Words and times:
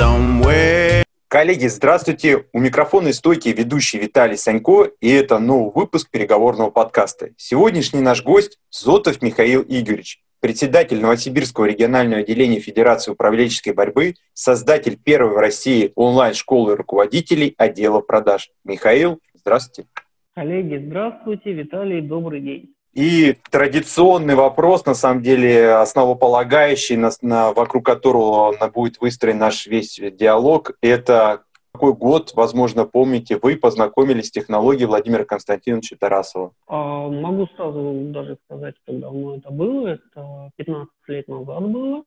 somewhere. 0.00 1.04
Коллеги, 1.28 1.66
здравствуйте! 1.66 2.46
У 2.52 2.58
микрофона 2.58 3.08
и 3.08 3.12
стойки 3.12 3.48
ведущий 3.50 3.98
Виталий 3.98 4.38
Санько, 4.38 4.90
и 5.00 5.10
это 5.10 5.38
новый 5.38 5.72
выпуск 5.74 6.10
переговорного 6.10 6.70
подкаста. 6.70 7.30
Сегодняшний 7.36 8.00
наш 8.00 8.24
гость– 8.24 8.58
Зотов 8.70 9.20
Михаил 9.20 9.62
Игоревич, 9.62 10.22
председатель 10.40 11.00
Новосибирского 11.00 11.66
регионального 11.66 12.22
отделения 12.22 12.60
Федерации 12.60 13.12
управленческой 13.12 13.74
борьбы, 13.74 14.14
создатель 14.32 14.96
первой 14.96 15.34
в 15.34 15.38
России 15.38 15.92
онлайн-школы 15.94 16.76
руководителей 16.76 17.54
отдела 17.58 18.00
продаж. 18.00 18.50
Михаил, 18.64 19.20
здравствуйте. 19.34 19.88
Коллеги, 20.34 20.82
здравствуйте. 20.86 21.52
Виталий, 21.52 22.00
добрый 22.00 22.40
день. 22.40 22.74
И 22.92 23.36
традиционный 23.50 24.34
вопрос, 24.34 24.84
на 24.84 24.94
самом 24.94 25.22
деле, 25.22 25.74
основополагающий, 25.74 26.96
на, 26.96 27.10
на, 27.22 27.52
вокруг 27.52 27.86
которого 27.86 28.54
будет 28.74 29.00
выстроен 29.00 29.38
наш 29.38 29.66
весь 29.66 30.00
диалог, 30.18 30.72
это 30.82 31.44
какой 31.72 31.94
год, 31.94 32.32
возможно, 32.34 32.84
помните, 32.84 33.38
вы 33.40 33.56
познакомились 33.56 34.26
с 34.26 34.30
технологией 34.30 34.86
Владимира 34.86 35.24
Константиновича 35.24 35.96
Тарасова? 35.96 36.52
А, 36.66 37.08
могу 37.08 37.46
сразу 37.56 37.92
даже 38.06 38.36
сказать, 38.44 38.74
когда 38.86 39.06
давно 39.06 39.36
это 39.36 39.50
было. 39.50 39.88
Это 39.88 40.50
15 40.56 40.88
лет 41.08 41.28
назад 41.28 41.62
было. 41.62 42.02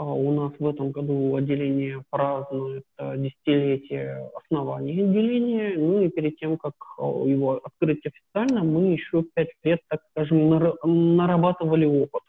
А, 0.00 0.02
у 0.02 0.32
нас 0.32 0.52
в 0.58 0.66
этом 0.66 0.92
году 0.92 1.36
отделение 1.36 2.02
празднует 2.08 2.84
э, 2.96 3.18
десятилетие 3.18 4.30
основания 4.34 5.04
отделения. 5.04 5.74
Ну 5.76 6.00
и 6.00 6.08
перед 6.08 6.38
тем, 6.38 6.56
как 6.56 6.72
э, 6.98 7.02
его 7.02 7.60
открыть 7.62 8.00
официально, 8.06 8.64
мы 8.64 8.94
еще 8.94 9.22
пять 9.34 9.50
лет, 9.62 9.80
так 9.88 10.00
скажем, 10.12 10.48
нарабатывали 11.16 11.84
опыт. 11.84 12.22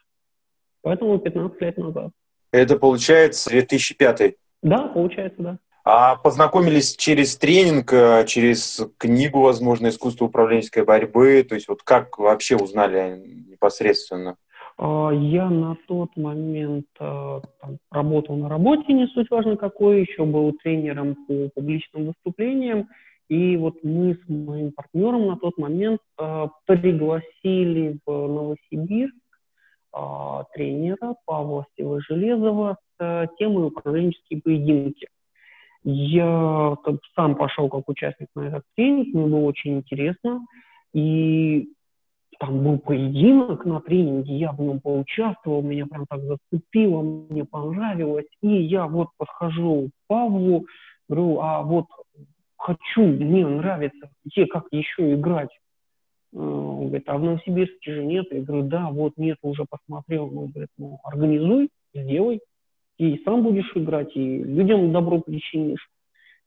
Поэтому 0.82 1.18
15 1.18 1.62
лет 1.62 1.78
назад. 1.78 2.12
Это 2.52 2.76
получается 2.76 3.50
2005? 3.50 4.36
Да, 4.64 4.90
получается, 4.90 5.42
да. 5.42 5.58
А 5.86 6.18
познакомились 6.18 6.98
через 6.98 7.38
тренинг, 7.38 7.94
э, 7.94 8.26
через 8.28 8.86
книгу, 8.98 9.40
возможно, 9.40 9.88
искусство 9.88 10.26
управленческой 10.26 10.84
борьбы. 10.84 11.46
То 11.48 11.56
есть 11.56 11.70
вот 11.70 11.84
как 11.84 12.18
вообще 12.18 12.58
узнали 12.58 13.24
непосредственно? 13.50 14.36
А, 14.84 15.12
я 15.12 15.48
на 15.50 15.78
тот 15.88 16.18
момент 16.18 16.88
а, 17.00 17.42
там, 17.62 17.78
работал 17.92 18.36
на 18.36 18.50
работе, 18.50 18.94
не 18.94 19.06
суть 19.08 19.30
важно 19.30 19.56
какой, 19.56 20.02
еще 20.02 20.26
был 20.26 20.52
тренером 20.64 21.16
по 21.28 21.50
публичным 21.54 22.08
выступлениям. 22.08 22.90
И 23.30 23.58
вот 23.58 23.76
мы 23.84 24.16
с 24.16 24.28
моим 24.28 24.72
партнером 24.72 25.28
на 25.28 25.38
тот 25.38 25.58
момент 25.58 26.02
э, 26.20 26.48
пригласили 26.66 27.98
в 28.06 28.12
Новосибирск 28.28 29.16
э, 29.96 30.44
тренера 30.54 31.16
Павла 31.26 31.66
Стило-Железова 31.72 32.76
с 32.76 33.02
э, 33.02 33.28
темой 33.40 33.68
управленческие 33.68 34.42
поединки. 34.42 35.08
Я 35.86 36.76
как, 36.84 36.96
сам 37.16 37.36
пошел 37.36 37.70
как 37.70 37.88
участник 37.88 38.28
на 38.36 38.48
этот 38.48 38.64
тренинг, 38.76 39.14
мне 39.14 39.26
было 39.28 39.46
очень 39.46 39.78
интересно. 39.78 40.46
И 40.94 41.70
там 42.42 42.64
был 42.64 42.80
поединок 42.80 43.66
на 43.66 43.80
тренинге, 43.82 44.36
я 44.36 44.52
в 44.52 44.60
нем 44.60 44.80
поучаствовал, 44.80 45.62
меня 45.62 45.86
прям 45.86 46.08
так 46.10 46.22
зацепило, 46.22 47.04
мне 47.04 47.46
понравилось. 47.46 48.26
И 48.42 48.48
я 48.48 48.88
вот 48.88 49.10
подхожу 49.18 49.90
к 49.90 50.08
Павлу, 50.08 50.66
говорю, 51.08 51.40
а 51.40 51.62
вот 51.62 51.86
хочу, 52.58 53.04
мне 53.04 53.46
нравится, 53.46 54.10
где, 54.26 54.48
как 54.48 54.66
еще 54.72 55.14
играть. 55.14 55.52
Э, 56.34 56.40
он 56.40 56.88
говорит, 56.88 57.08
а 57.10 57.18
в 57.20 57.24
Новосибирске 57.24 57.94
же 57.94 58.04
нет. 58.04 58.26
Я 58.32 58.42
говорю, 58.42 58.64
да, 58.64 58.90
вот 58.90 59.14
нет, 59.18 59.38
уже 59.44 59.66
посмотрел. 59.70 60.26
Он 60.36 60.48
говорит, 60.48 60.72
ну, 60.80 61.00
организуй, 61.04 61.70
сделай, 61.94 62.42
и 62.98 63.22
сам 63.24 63.44
будешь 63.44 63.72
играть, 63.76 64.16
и 64.16 64.40
людям 64.40 64.92
добро 64.92 65.22
причинишь. 65.22 65.88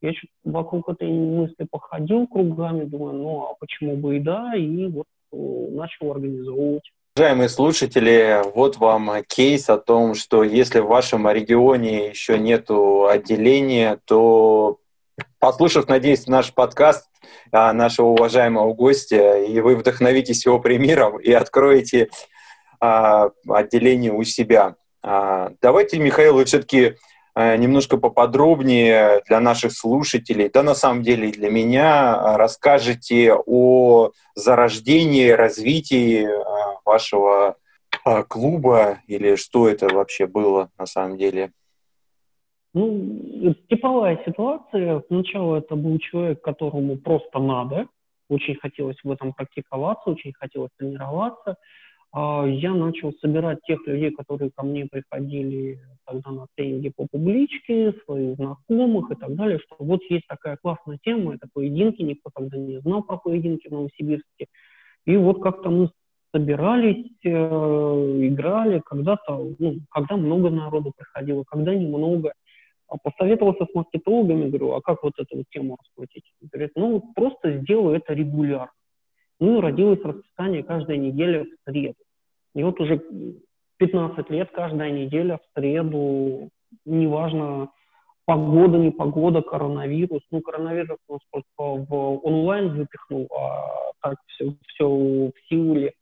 Я 0.01 0.13
чуть 0.13 0.31
вокруг 0.43 0.89
этой 0.89 1.09
мысли 1.09 1.69
походил 1.71 2.27
кругами, 2.27 2.85
думаю, 2.85 3.15
ну, 3.15 3.43
а 3.43 3.55
почему 3.61 3.97
бы 3.97 4.17
и 4.17 4.21
да, 4.21 4.57
и 4.57 4.87
вот 4.89 5.07
начал 5.71 6.13
организовывать. 6.13 6.91
Уважаемые 7.17 7.49
слушатели, 7.49 8.43
вот 8.55 8.77
вам 8.79 9.23
кейс 9.29 9.71
о 9.71 9.79
том, 9.79 10.15
что 10.15 10.43
если 10.43 10.81
в 10.81 10.87
вашем 10.87 11.29
регионе 11.31 12.09
еще 12.09 12.39
нету 12.39 13.07
отделения, 13.07 14.01
то 14.05 14.79
послушав, 15.39 15.89
надеюсь, 15.89 16.27
наш 16.27 16.53
подкаст 16.53 17.09
а, 17.53 17.73
нашего 17.73 18.07
уважаемого 18.07 18.73
гостя, 18.73 19.39
и 19.39 19.61
вы 19.61 19.77
вдохновитесь 19.77 20.45
его 20.45 20.59
примером 20.59 21.21
и 21.21 21.31
откроете 21.31 22.09
а, 22.81 23.31
отделение 23.49 24.13
у 24.13 24.25
себя. 24.25 24.75
А, 25.03 25.53
давайте, 25.63 26.01
Михаил, 26.01 26.35
вы 26.35 26.47
все-таки 26.47 26.95
Э, 26.95 26.97
немножко 27.37 27.97
поподробнее 27.97 29.23
для 29.27 29.41
наших 29.41 29.73
слушателей, 29.73 30.49
да 30.49 30.63
на 30.63 30.75
самом 30.75 31.03
деле 31.03 31.31
и 31.31 31.33
для 31.33 31.51
меня, 31.51 32.15
э, 32.17 32.37
расскажете 32.37 33.35
о 33.35 34.11
зарождении, 34.35 35.29
развитии 35.31 36.27
э, 36.27 36.77
вашего 36.85 37.57
клуба 38.29 38.99
или 39.07 39.37
что 39.37 39.69
это 39.69 39.89
вообще 39.93 40.27
было 40.27 40.71
на 40.79 40.87
самом 40.87 41.17
деле? 41.17 41.53
Ну, 42.75 43.55
типовая 43.71 44.21
ситуация. 44.27 45.03
Сначала 45.07 45.57
это 45.57 45.77
был 45.77 45.99
человек, 45.99 46.43
которому 46.43 46.99
просто 46.99 47.39
надо. 47.39 47.87
Очень 48.29 48.57
хотелось 48.57 48.97
в 49.05 49.11
этом 49.11 49.33
практиковаться, 49.33 50.11
очень 50.11 50.33
хотелось 50.33 50.71
тренироваться. 50.77 51.57
А, 52.17 52.47
я 52.47 52.73
начал 52.75 53.13
собирать 53.21 53.59
тех 53.67 53.85
людей, 53.89 54.13
которые 54.13 54.53
ко 54.55 54.65
мне 54.65 54.87
приходили 54.87 55.81
тогда 56.07 56.31
на 56.31 56.47
тренинги 56.55 56.91
по 56.91 57.09
публичке, 57.11 57.93
своих 58.05 58.37
знакомых 58.37 59.11
и 59.11 59.17
так 59.17 59.35
далее, 59.35 59.59
что 59.59 59.75
вот 59.81 60.01
есть 60.09 60.25
такая 60.29 60.57
классная 60.63 60.99
тема, 61.03 61.35
это 61.35 61.49
поединки, 61.53 62.03
никто 62.03 62.31
тогда 62.33 62.57
не 62.57 62.81
знал 62.83 63.03
про 63.03 63.17
поединки 63.17 63.67
в 63.67 63.73
Новосибирске. 63.73 64.47
И 65.07 65.17
вот 65.17 65.43
как-то 65.43 65.71
мы 65.71 65.91
собирались, 66.33 67.11
э, 67.25 67.29
играли, 67.31 68.81
когда-то, 68.85 69.53
ну, 69.59 69.79
когда 69.91 70.17
много 70.17 70.51
народу 70.51 70.93
приходило, 70.97 71.43
когда 71.45 71.75
немного. 71.75 72.33
А 72.87 72.97
посоветовался 72.97 73.65
с 73.65 73.75
маркетологами, 73.75 74.51
говорю, 74.51 74.75
а 74.75 74.81
как 74.83 75.03
вот 75.03 75.15
эту 75.19 75.39
вот 75.39 75.47
тему 75.51 75.79
раскрутить? 75.81 76.25
Говорит, 76.43 76.73
ну, 76.77 77.03
просто 77.17 77.59
сделаю 77.59 77.97
это 77.97 78.15
регулярно. 78.15 78.71
Ну 79.41 79.59
и 79.59 79.61
родилось 79.61 80.03
расписание 80.03 80.63
каждая 80.63 80.97
неделя 80.97 81.45
в 81.45 81.71
среду. 81.71 81.99
И 82.55 82.63
вот 82.63 82.81
уже 82.81 83.03
15 83.79 84.31
лет 84.31 84.51
каждая 84.53 84.91
неделя 84.91 85.39
в 85.39 85.59
среду, 85.59 86.51
неважно, 86.85 87.71
погода, 88.25 88.79
не 88.79 88.91
погода, 88.91 89.43
коронавирус. 89.43 90.23
Ну, 90.31 90.41
коронавирус 90.41 90.99
нас 91.09 91.21
просто 91.31 91.47
в 91.57 92.27
онлайн 92.27 92.77
запихнул, 92.77 93.29
а 93.37 93.93
так 94.01 94.17
все, 94.29 94.55
все 94.69 94.87
в 94.89 95.33
силе. 95.49 95.93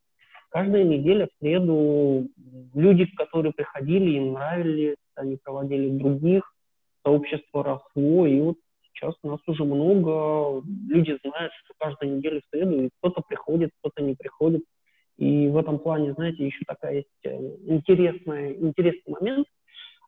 Каждая 0.50 0.84
неделя 0.84 1.26
в 1.26 1.38
среду 1.40 2.28
люди, 2.74 3.06
которые 3.16 3.52
приходили, 3.52 4.18
им 4.18 4.34
нравились, 4.34 4.96
они 5.14 5.38
проводили 5.42 5.88
других, 5.88 6.42
сообщество 7.04 7.64
росло, 7.64 8.26
и 8.26 8.40
вот 8.40 8.56
сейчас 8.92 9.14
нас 9.22 9.40
уже 9.46 9.64
много, 9.64 10.62
люди 10.88 11.18
знают, 11.24 11.52
что 11.64 11.74
каждую 11.78 12.16
неделю 12.16 12.40
в 12.40 12.56
среду, 12.56 12.84
и 12.84 12.90
кто-то 12.98 13.22
приходит, 13.26 13.70
кто-то 13.80 14.02
не 14.02 14.14
приходит. 14.14 14.62
И 15.18 15.48
в 15.48 15.56
этом 15.56 15.78
плане, 15.78 16.14
знаете, 16.14 16.46
еще 16.46 16.64
такая 16.66 16.96
есть 16.96 17.08
э, 17.24 17.38
интересная, 17.66 18.52
интересный 18.54 19.12
момент. 19.12 19.46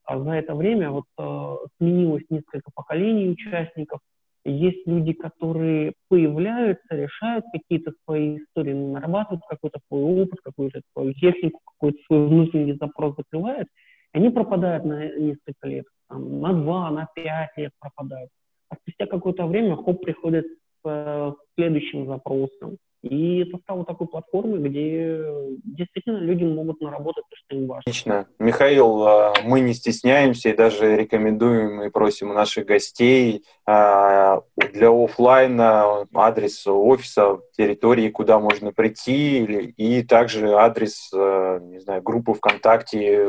А 0.04 0.18
за 0.18 0.32
это 0.32 0.54
время 0.54 0.90
вот 0.90 1.04
э, 1.18 1.56
сменилось 1.78 2.24
несколько 2.30 2.70
поколений 2.74 3.28
участников. 3.30 4.00
Есть 4.44 4.86
люди, 4.86 5.14
которые 5.14 5.94
появляются, 6.08 6.94
решают 6.94 7.46
какие-то 7.52 7.92
свои 8.04 8.38
истории, 8.38 8.74
нарабатывают 8.74 9.42
какой-то 9.48 9.80
свой 9.88 10.22
опыт, 10.22 10.40
какую-то 10.42 10.82
свою 10.92 11.14
технику, 11.14 11.60
какой-то 11.64 11.98
свой 12.06 12.26
внутренний 12.26 12.74
запрос 12.74 13.16
закрывают. 13.16 13.68
Они 14.12 14.28
пропадают 14.28 14.84
на 14.84 15.08
несколько 15.16 15.66
лет, 15.66 15.86
там, 16.08 16.40
на 16.40 16.52
два, 16.52 16.90
на 16.90 17.08
пять 17.14 17.56
лет 17.56 17.72
пропадают. 17.80 18.30
А 18.74 18.76
спустя 18.80 19.06
какое-то 19.06 19.46
время 19.46 19.76
хоп 19.76 20.02
приходит 20.02 20.46
с 20.46 20.88
э, 20.88 21.32
следующим 21.56 22.06
запросом. 22.06 22.78
И 23.02 23.40
это 23.40 23.58
стало 23.58 23.84
такой 23.84 24.06
платформой, 24.06 24.60
где 24.60 25.22
действительно 25.62 26.18
люди 26.18 26.44
могут 26.44 26.80
наработать 26.80 27.24
то, 27.28 27.36
что 27.36 27.56
им 27.56 27.66
важно. 27.66 27.80
Отлично. 27.80 28.26
Михаил, 28.38 29.02
а, 29.02 29.34
мы 29.44 29.60
не 29.60 29.74
стесняемся 29.74 30.48
и 30.48 30.56
даже 30.56 30.96
рекомендуем 30.96 31.82
и 31.82 31.90
просим 31.90 32.30
у 32.30 32.32
наших 32.32 32.64
гостей 32.64 33.44
а, 33.66 34.40
для 34.72 34.88
офлайна 34.88 36.06
адрес 36.14 36.66
офиса, 36.66 37.40
территории, 37.58 38.08
куда 38.08 38.38
можно 38.38 38.72
прийти, 38.72 39.44
и 39.76 40.02
также 40.02 40.54
адрес, 40.54 41.10
не 41.12 41.80
знаю, 41.80 42.00
группы 42.02 42.32
ВКонтакте, 42.32 43.28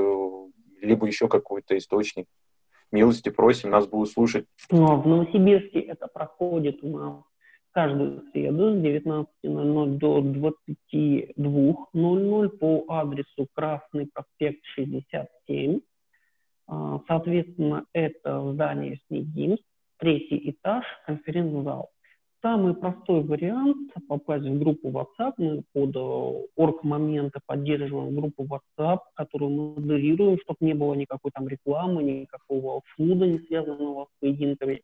либо 0.82 1.06
еще 1.06 1.28
какой-то 1.28 1.78
источник. 1.78 2.28
Милости 2.92 3.30
просим, 3.30 3.72
нас 3.72 3.88
будут 3.88 4.10
слушать. 4.10 4.46
Ну, 4.72 4.92
а 4.92 4.96
в 4.96 5.08
Новосибирске 5.08 5.80
это 5.80 6.08
проходит 6.08 6.84
у 6.84 6.90
нас 6.90 7.24
каждую 7.76 8.24
среду 8.32 8.74
с 8.74 8.78
19.00 8.78 9.98
до 9.98 10.20
22.00 10.20 12.50
по 12.50 12.86
адресу 12.88 13.48
Красный 13.54 14.10
проспект 14.14 14.64
67. 14.76 15.82
А, 16.68 17.02
соответственно, 17.06 17.84
это 17.92 18.54
здание 18.54 18.98
СНИДИМС, 19.08 19.60
третий 19.98 20.52
этаж, 20.52 20.86
конференц-зал. 21.06 21.90
Самый 22.46 22.76
простой 22.76 23.24
вариант 23.24 23.92
попасть 24.08 24.46
в 24.46 24.60
группу 24.60 24.90
WhatsApp. 24.90 25.34
Мы 25.40 25.64
под 25.74 25.96
э, 25.96 26.48
орг 26.56 26.84
моменты 26.84 27.40
поддерживаем 27.44 28.16
группу 28.16 28.46
WhatsApp, 28.46 29.00
которую 29.16 29.50
мы 29.50 29.74
модерируем, 29.82 30.38
чтобы 30.44 30.58
не 30.60 30.76
было 30.76 30.94
никакой 30.94 31.32
там 31.32 31.48
рекламы, 31.48 32.04
никакого 32.04 32.82
фуда, 32.96 33.26
не 33.26 33.40
связанного 33.40 34.06
с 34.06 34.20
поединками. 34.20 34.84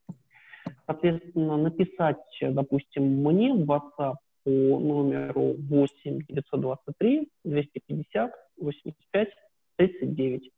Соответственно, 0.87 1.57
написать, 1.57 2.17
допустим, 2.41 3.03
мне 3.23 3.53
в 3.53 3.69
WhatsApp 3.69 4.15
по 4.43 4.49
номеру 4.49 5.53
8 5.69 6.21
923 6.29 7.29
250 7.43 8.31
85 8.57 9.29
39 9.75 10.51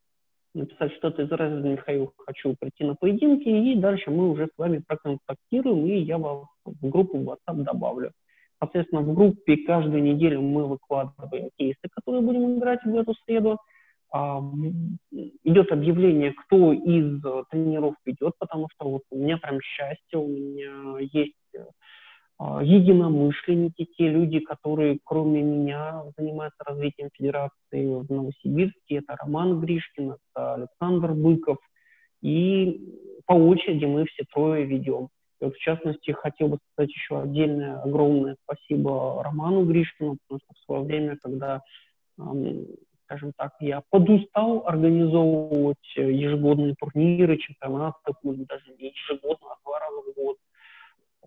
написать 0.54 0.94
что-то 0.94 1.24
из 1.24 1.32
разряда 1.32 1.68
«Михаил, 1.68 2.14
хочу 2.26 2.56
прийти 2.60 2.84
на 2.84 2.96
поединки», 2.96 3.50
и 3.50 3.76
дальше 3.76 4.12
мы 4.12 4.30
уже 4.30 4.48
с 4.48 4.58
вами 4.58 4.84
проконтактируем, 4.86 5.86
и 5.86 6.00
я 6.00 6.18
вас 6.18 6.48
в 6.66 6.90
группу 6.90 7.18
WhatsApp 7.18 7.64
добавлю. 7.64 8.12
Соответственно, 8.60 9.02
в 9.02 9.14
группе 9.14 9.58
каждую 9.58 10.04
неделю 10.04 10.42
мы 10.42 10.66
выкладываем 10.66 11.50
кейсы, 11.58 11.82
которые 11.92 12.22
будем 12.22 12.58
играть 12.58 12.84
в 12.86 12.96
эту 12.96 13.14
среду. 13.26 13.58
А, 14.12 14.42
идет 15.44 15.72
объявление, 15.72 16.34
кто 16.34 16.72
из 16.72 17.22
тренеров 17.50 17.96
идет, 18.06 18.34
потому 18.38 18.68
что 18.72 18.90
вот 18.90 19.02
у 19.10 19.18
меня 19.18 19.38
прям 19.38 19.60
счастье, 19.60 20.20
у 20.20 20.28
меня 20.28 21.00
есть 21.12 21.34
единомышленники, 22.40 23.86
те 23.98 24.10
люди, 24.10 24.40
которые 24.40 25.00
кроме 25.04 25.42
меня 25.42 26.04
занимаются 26.18 26.64
развитием 26.66 27.10
федерации 27.14 27.86
в 27.86 28.10
Новосибирске. 28.10 28.98
Это 28.98 29.16
Роман 29.16 29.60
Гришкин, 29.60 30.12
это 30.12 30.54
Александр 30.56 31.14
Быков. 31.14 31.58
И 32.22 33.22
по 33.26 33.34
очереди 33.34 33.86
мы 33.86 34.06
все 34.06 34.24
трое 34.34 34.66
ведем. 34.66 35.10
И 35.40 35.46
вот, 35.46 35.56
в 35.56 35.60
частности, 35.60 36.12
хотел 36.12 36.48
бы 36.48 36.58
сказать 36.72 36.90
еще 36.92 37.22
отдельное 37.22 37.82
огромное 37.82 38.38
спасибо 38.44 39.22
Роману 39.24 39.66
Гришкину, 39.66 40.18
потому 40.28 40.40
что 40.44 40.54
в 40.54 40.66
свое 40.66 40.84
время, 40.84 41.18
когда, 41.22 41.62
скажем 43.06 43.34
так, 43.38 43.52
я 43.60 43.82
подустал 43.90 44.64
организовывать 44.66 45.78
ежегодные 45.96 46.76
турниры, 46.80 47.38
чемпионаты, 47.38 47.98
даже 48.24 48.72
не 48.80 48.94
ежегодно, 48.94 49.48
а 49.52 49.58
два 49.66 49.80
раза 49.80 50.02
в 50.02 50.16
год, 50.16 50.38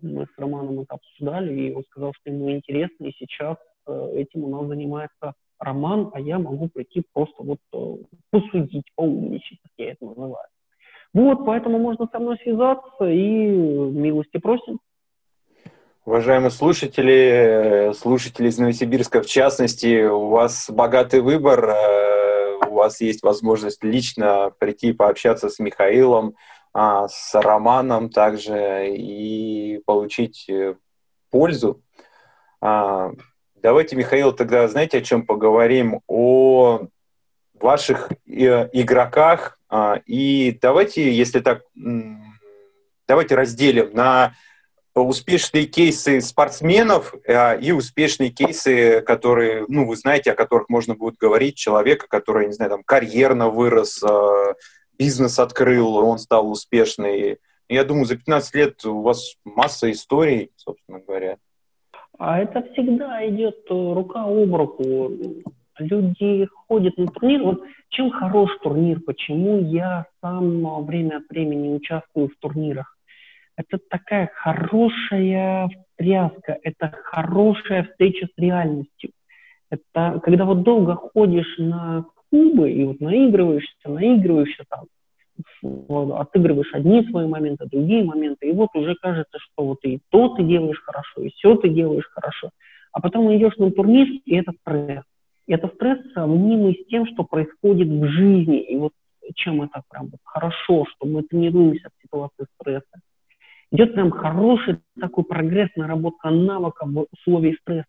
мы 0.01 0.25
с 0.25 0.37
Романом 0.37 0.81
это 0.81 0.95
обсуждали, 0.95 1.53
и 1.53 1.73
он 1.73 1.83
сказал, 1.85 2.13
что 2.13 2.29
ему 2.29 2.51
интересно, 2.51 3.05
и 3.05 3.13
сейчас 3.17 3.57
э, 3.87 4.11
этим 4.15 4.43
у 4.43 4.49
нас 4.49 4.67
занимается 4.67 5.33
Роман, 5.59 6.11
а 6.13 6.19
я 6.19 6.39
могу 6.39 6.69
прийти 6.69 7.03
просто 7.13 7.43
вот 7.43 7.59
э, 7.73 7.95
посудить, 8.31 8.85
поумничать, 8.95 9.59
как 9.61 9.71
я 9.77 9.91
это 9.91 10.05
называю. 10.05 10.47
Вот, 11.13 11.45
поэтому 11.45 11.79
можно 11.79 12.07
со 12.11 12.19
мной 12.19 12.37
связаться 12.43 13.05
и 13.05 13.47
милости 13.47 14.37
просим. 14.37 14.79
Уважаемые 16.05 16.51
слушатели, 16.51 17.91
слушатели 17.93 18.47
из 18.47 18.57
Новосибирска 18.57 19.21
в 19.21 19.25
частности, 19.25 20.05
у 20.05 20.27
вас 20.27 20.69
богатый 20.69 21.21
выбор, 21.21 21.69
э, 21.69 22.67
у 22.69 22.75
вас 22.75 23.01
есть 23.01 23.23
возможность 23.23 23.83
лично 23.83 24.51
прийти 24.59 24.93
пообщаться 24.93 25.49
с 25.49 25.59
Михаилом, 25.59 26.35
а, 26.79 27.07
с 27.07 27.33
романом 27.33 28.11
также 28.11 28.95
и 28.95 29.81
получить 29.87 30.47
э, 30.47 30.75
пользу. 31.31 31.81
А, 32.61 33.13
давайте, 33.55 33.95
Михаил, 33.95 34.31
тогда 34.31 34.67
знаете, 34.67 34.99
о 34.99 35.01
чем 35.01 35.25
поговорим? 35.25 36.01
О 36.05 36.81
ваших 37.59 38.11
э, 38.27 38.69
игроках. 38.73 39.57
А, 39.69 40.01
и 40.05 40.55
давайте, 40.61 41.11
если 41.11 41.39
так, 41.39 41.63
давайте 43.07 43.33
разделим 43.33 43.89
на 43.93 44.35
успешные 44.93 45.65
кейсы 45.65 46.21
спортсменов 46.21 47.15
и 47.59 47.71
успешные 47.71 48.29
кейсы, 48.29 49.01
которые, 49.01 49.65
ну, 49.67 49.87
вы 49.87 49.95
знаете, 49.95 50.31
о 50.31 50.35
которых 50.35 50.69
можно 50.69 50.93
будет 50.93 51.17
говорить, 51.17 51.55
человека, 51.55 52.05
который, 52.07 52.45
не 52.45 52.53
знаю, 52.53 52.69
там, 52.69 52.83
карьерно 52.83 53.49
вырос, 53.49 54.03
бизнес 54.97 55.39
открыл, 55.39 55.95
он 55.97 56.17
стал 56.17 56.49
успешный. 56.49 57.37
Я 57.69 57.83
думаю, 57.83 58.05
за 58.05 58.17
15 58.17 58.55
лет 58.55 58.85
у 58.85 59.01
вас 59.01 59.35
масса 59.43 59.91
историй, 59.91 60.51
собственно 60.55 60.99
говоря. 60.99 61.37
А 62.17 62.39
это 62.39 62.63
всегда 62.71 63.27
идет 63.29 63.57
э, 63.69 63.73
рука 63.73 64.23
об 64.23 64.55
руку. 64.55 65.11
Люди 65.77 66.47
ходят 66.67 66.97
на 66.97 67.07
турнир. 67.07 67.43
Вот 67.43 67.63
чем 67.89 68.09
хорош 68.11 68.49
турнир, 68.63 68.99
почему 69.01 69.59
я 69.59 70.05
сам 70.21 70.85
время 70.85 71.17
от 71.17 71.29
времени 71.29 71.75
участвую 71.75 72.29
в 72.29 72.35
турнирах. 72.39 72.97
Это 73.55 73.79
такая 73.89 74.29
хорошая 74.35 75.69
встряска, 75.69 76.57
это 76.61 76.93
хорошая 77.03 77.83
встреча 77.83 78.27
с 78.27 78.37
реальностью. 78.37 79.11
Это 79.69 80.19
когда 80.23 80.45
вот 80.45 80.63
долго 80.63 80.95
ходишь 80.95 81.57
на 81.57 82.05
клубы 82.29 82.71
и 82.71 82.83
вот 82.83 82.99
наигрываешься, 82.99 83.89
наигрываешься 83.89 84.63
там, 84.69 84.85
отыгрываешь 86.15 86.73
одни 86.73 87.07
свои 87.09 87.27
моменты, 87.27 87.65
другие 87.65 88.03
моменты, 88.03 88.49
и 88.49 88.53
вот 88.53 88.69
уже 88.73 88.95
кажется, 88.95 89.37
что 89.39 89.65
вот 89.65 89.79
и 89.83 89.99
то 90.09 90.29
ты 90.29 90.43
делаешь 90.43 90.81
хорошо, 90.83 91.21
и 91.21 91.29
все 91.29 91.55
ты 91.55 91.69
делаешь 91.69 92.07
хорошо. 92.11 92.49
А 92.91 93.01
потом 93.01 93.35
идешь 93.35 93.57
на 93.57 93.71
турнир, 93.71 94.07
и 94.25 94.35
это 94.35 94.53
стресс. 94.61 95.03
И 95.45 95.53
это 95.53 95.67
стресс 95.75 95.99
сравнимый 96.13 96.73
с 96.73 96.87
тем, 96.89 97.05
что 97.07 97.23
происходит 97.23 97.87
в 97.87 98.07
жизни. 98.07 98.59
И 98.61 98.75
вот 98.75 98.91
чем 99.35 99.61
это 99.61 99.81
прям 99.89 100.09
хорошо, 100.23 100.85
что 100.89 101.05
мы 101.05 101.23
тренируемся 101.23 101.89
в 101.89 102.01
ситуации 102.01 102.45
стресса. 102.59 103.01
Идет 103.71 103.93
прям 103.93 104.11
хороший 104.11 104.79
такой 104.99 105.25
прогресс, 105.25 105.69
наработка 105.75 106.29
навыков 106.29 106.89
в 106.89 107.05
условиях 107.11 107.59
стресса. 107.59 107.87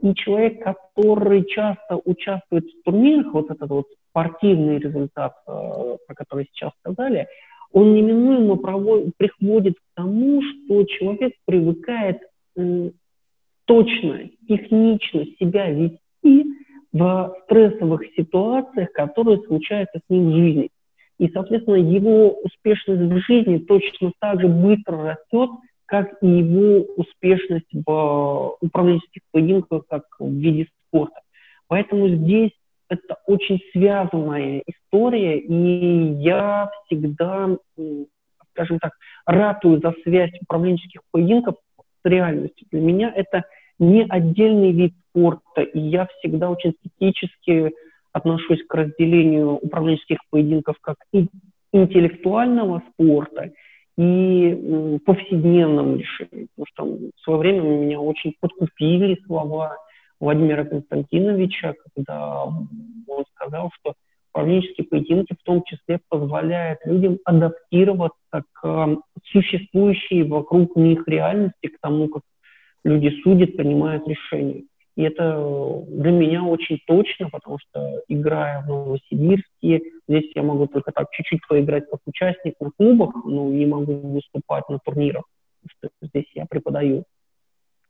И 0.00 0.14
человек, 0.14 0.62
который 0.62 1.44
часто 1.46 2.00
участвует 2.04 2.66
в 2.66 2.82
турнирах, 2.84 3.32
вот 3.32 3.50
этот 3.50 3.70
вот 3.70 3.86
спортивный 4.10 4.78
результат, 4.78 5.34
э, 5.46 5.50
про 6.06 6.14
который 6.14 6.46
сейчас 6.52 6.72
сказали, 6.80 7.26
он 7.72 7.94
неминуемо 7.94 8.56
проводит, 8.56 9.16
приходит 9.16 9.74
к 9.74 9.96
тому, 9.96 10.42
что 10.42 10.84
человек 10.84 11.32
привыкает 11.44 12.20
точно, 13.64 14.30
технично 14.48 15.24
себя 15.40 15.70
вести 15.70 16.44
в 16.92 17.36
стрессовых 17.44 18.02
ситуациях, 18.16 18.92
которые 18.92 19.42
случаются 19.42 19.98
с 19.98 20.10
ним 20.10 20.30
в 20.30 20.36
жизни. 20.36 20.70
И, 21.18 21.28
соответственно, 21.28 21.76
его 21.76 22.38
успешность 22.42 23.02
в 23.02 23.18
жизни 23.26 23.58
точно 23.58 24.12
так 24.20 24.40
же 24.40 24.48
быстро 24.48 25.02
растет, 25.02 25.50
как 25.86 26.22
и 26.22 26.26
его 26.26 26.84
успешность 26.96 27.68
в 27.72 28.56
управленческих 28.60 29.22
поединках, 29.30 29.82
как 29.88 30.04
в 30.18 30.30
виде 30.30 30.68
спорта. 30.88 31.20
Поэтому 31.68 32.08
здесь 32.08 32.52
это 32.88 33.16
очень 33.26 33.60
связанная 33.72 34.62
история, 34.66 35.38
и 35.38 36.22
я 36.22 36.70
всегда, 36.86 37.56
скажем 38.52 38.78
так, 38.78 38.92
ратую 39.26 39.80
за 39.80 39.94
связь 40.02 40.32
управленческих 40.42 41.00
поединков 41.10 41.56
с 41.78 42.08
реальностью. 42.08 42.66
Для 42.70 42.80
меня 42.80 43.12
это 43.14 43.44
не 43.78 44.04
отдельный 44.08 44.72
вид 44.72 44.94
спорта, 45.08 45.62
и 45.62 45.80
я 45.80 46.06
всегда 46.18 46.50
очень 46.50 46.74
скептически 46.78 47.72
отношусь 48.12 48.64
к 48.66 48.74
разделению 48.74 49.56
управленческих 49.56 50.18
поединков 50.30 50.76
как 50.80 50.96
интеллектуального 51.72 52.82
спорта 52.92 53.50
и 53.96 54.98
повседневному 55.04 55.96
решению. 55.96 56.48
Потому 56.56 56.66
что 56.66 57.10
в 57.16 57.20
свое 57.22 57.38
время 57.38 57.62
меня 57.62 58.00
очень 58.00 58.34
подкупили 58.40 59.20
слова 59.26 59.76
Владимира 60.20 60.64
Константиновича, 60.64 61.74
когда 61.94 62.44
он 62.44 62.68
сказал, 63.34 63.70
что 63.80 63.94
управленческие 64.32 64.86
поединки 64.86 65.34
в 65.38 65.44
том 65.44 65.62
числе 65.64 66.00
позволяют 66.08 66.80
людям 66.84 67.18
адаптироваться 67.24 68.42
к 68.52 68.96
существующей 69.26 70.24
вокруг 70.24 70.74
них 70.76 71.06
реальности, 71.06 71.68
к 71.68 71.78
тому, 71.80 72.08
как 72.08 72.22
люди 72.84 73.10
судят, 73.22 73.56
принимают 73.56 74.08
решения. 74.08 74.64
И 74.96 75.02
это 75.02 75.84
для 75.88 76.12
меня 76.12 76.44
очень 76.44 76.78
точно, 76.86 77.28
потому 77.28 77.58
что 77.58 78.02
играя 78.08 78.62
в 78.62 78.68
Новосибирске, 78.68 79.82
здесь 80.08 80.30
я 80.34 80.42
могу 80.42 80.66
только 80.68 80.92
так 80.92 81.10
чуть-чуть 81.10 81.40
поиграть 81.48 81.90
как 81.90 82.00
участник 82.06 82.54
на 82.60 82.70
клубах, 82.70 83.14
но 83.24 83.48
не 83.48 83.66
могу 83.66 83.94
выступать 83.94 84.68
на 84.68 84.78
турнирах, 84.78 85.24
что 85.66 85.88
здесь 86.00 86.30
я 86.34 86.46
преподаю. 86.46 87.04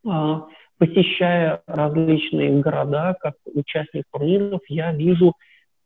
А, 0.07 0.47
посещая 0.79 1.63
различные 1.67 2.61
города, 2.61 3.17
как 3.21 3.35
участник 3.53 4.05
турниров, 4.11 4.61
я 4.69 4.93
вижу 4.93 5.35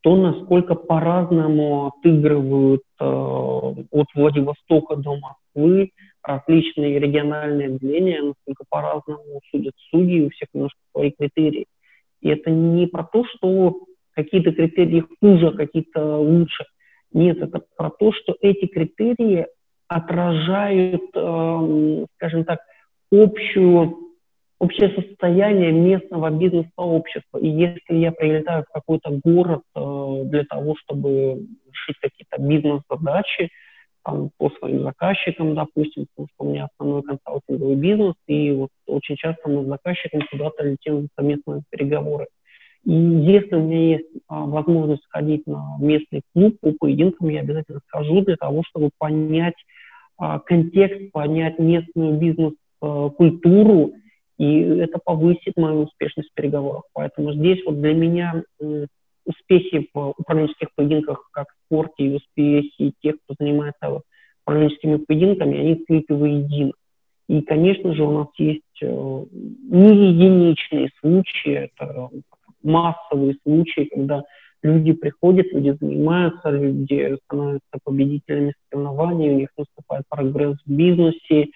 то, 0.03 0.17
насколько 0.17 0.77
по-разному 0.77 1.89
отыгрывают 1.89 2.83
э, 3.01 3.05
от 3.05 4.07
Владивостока 4.15 4.97
до 4.97 5.17
Москвы 5.17 5.91
различные 6.23 6.99
региональные 6.99 7.69
отделения, 7.69 8.23
насколько 8.23 8.65
по-разному 8.69 9.41
судят 9.51 9.75
судьи, 9.91 10.27
у 10.27 10.31
всех 10.31 10.49
немножко 10.53 10.79
свои 10.93 11.11
критерии. 11.11 11.67
И 12.21 12.29
это 12.29 12.51
не 12.51 12.87
про 12.87 13.05
то, 13.05 13.25
что 13.25 13.81
какие-то 14.13 14.53
критерии 14.53 15.05
хуже, 15.21 15.53
какие-то 15.53 16.19
лучше. 16.19 16.65
Нет, 17.13 17.39
это 17.39 17.63
про 17.77 17.91
то, 17.91 18.13
что 18.13 18.37
эти 18.41 18.67
критерии 18.67 19.47
отражают, 19.87 21.03
э, 21.15 22.05
скажем 22.17 22.45
так, 22.45 22.61
общую, 23.11 23.97
общее 24.59 24.91
состояние 24.91 25.73
местного 25.73 26.31
бизнес-сообщества. 26.31 27.39
И 27.39 27.49
если 27.49 27.95
я 27.95 28.13
прилетаю 28.13 28.65
в 28.65 28.73
какой-то 28.73 29.11
город 29.25 29.63
э, 29.75 30.23
для 30.25 30.45
того, 30.45 30.75
чтобы 30.83 31.47
решить 31.71 31.99
какие-то 32.01 32.41
бизнес-задачи, 32.41 33.51
по 34.37 34.51
своим 34.59 34.83
заказчикам, 34.83 35.55
допустим, 35.55 36.07
потому 36.07 36.29
что 36.29 36.45
у 36.45 36.51
меня 36.51 36.69
основной 36.73 37.03
консалтинговый 37.03 37.77
бизнес, 37.77 38.15
и 38.27 38.51
вот 38.53 38.71
очень 38.87 39.17
часто 39.17 39.49
мы 39.49 39.65
с 39.65 39.69
заказчиком 39.69 40.23
куда-то 40.31 40.65
летим 40.65 41.03
в 41.03 41.09
совместные 41.17 41.63
переговоры. 41.71 42.27
И 42.85 42.93
если 42.93 43.55
у 43.57 43.63
меня 43.63 43.97
есть 43.97 44.09
а, 44.29 44.47
возможность 44.47 45.03
сходить 45.05 45.47
на 45.47 45.77
местный 45.81 46.23
клуб 46.33 46.57
по 46.61 46.73
поединкам, 46.73 47.29
я 47.29 47.41
обязательно 47.41 47.81
схожу 47.87 48.23
для 48.23 48.37
того, 48.37 48.63
чтобы 48.69 48.91
понять 48.99 49.57
а, 50.17 50.39
контекст, 50.39 51.13
понять 51.13 51.59
местную 51.59 52.19
бизнес-культуру, 52.19 53.93
и 54.39 54.61
это 54.61 54.99
повысит 55.05 55.57
мою 55.57 55.83
успешность 55.83 56.31
в 56.31 56.35
переговорах. 56.35 56.85
Поэтому 56.93 57.33
здесь 57.33 57.65
вот 57.67 57.81
для 57.81 57.93
меня 57.93 58.43
успехи 59.29 59.89
в 59.93 60.15
управленческих 60.17 60.69
поединках, 60.75 61.29
как 61.33 61.47
в 61.49 61.67
спорте, 61.67 62.05
и 62.05 62.15
успехи 62.17 62.95
тех, 63.03 63.17
кто 63.25 63.35
занимается 63.39 64.01
управленческими 64.45 64.97
поединками, 64.97 65.59
они 65.59 65.85
слиты 65.87 66.15
воедино. 66.15 66.73
И, 67.29 67.43
конечно 67.43 67.95
же, 67.95 68.03
у 68.05 68.11
нас 68.11 68.29
есть 68.39 68.63
э, 68.83 68.87
не 68.87 70.09
единичные 70.09 70.89
случаи, 71.01 71.69
это 71.69 72.09
массовые 72.63 73.37
случаи, 73.45 73.89
когда 73.95 74.23
люди 74.63 74.93
приходят, 74.93 75.47
люди 75.53 75.77
занимаются, 75.79 76.49
люди 76.49 77.17
становятся 77.27 77.79
победителями 77.85 78.55
соревнований, 78.71 79.31
у 79.31 79.39
них 79.39 79.49
наступает 79.59 80.05
прогресс 80.09 80.57
в 80.65 80.71
бизнесе, 80.71 81.49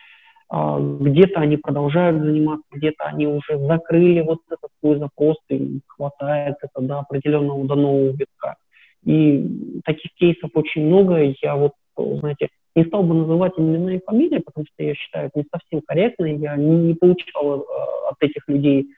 где-то 0.52 1.40
они 1.40 1.56
продолжают 1.56 2.23
заниматься, 2.23 2.66
где-то 2.73 3.04
они 3.04 3.26
уже 3.26 3.59
закрыли 3.59 4.21
вот 4.21 4.40
этот 4.50 4.71
свой 4.80 4.99
запрос, 4.99 5.37
и 5.49 5.80
хватает 5.87 6.56
это 6.61 6.87
до 6.87 6.99
определенного, 6.99 7.64
до 7.66 7.75
нового 7.75 8.11
витка. 8.11 8.56
И 9.04 9.80
таких 9.85 10.12
кейсов 10.14 10.50
очень 10.54 10.87
много. 10.87 11.35
Я 11.42 11.56
вот, 11.56 11.73
знаете, 11.97 12.49
не 12.75 12.85
стал 12.85 13.02
бы 13.02 13.14
называть 13.14 13.52
имена 13.56 13.94
и 13.94 14.04
фамилии, 14.04 14.40
потому 14.40 14.66
что 14.66 14.85
я 14.85 14.94
считаю 14.94 15.28
это 15.28 15.38
не 15.38 15.47
совсем 15.50 15.80
корректно. 15.87 16.26
Я 16.26 16.56
не, 16.56 16.76
не 16.76 16.94
получал 16.94 17.61
э, 17.61 17.64
от 18.11 18.16
этих 18.21 18.47
людей 18.47 18.88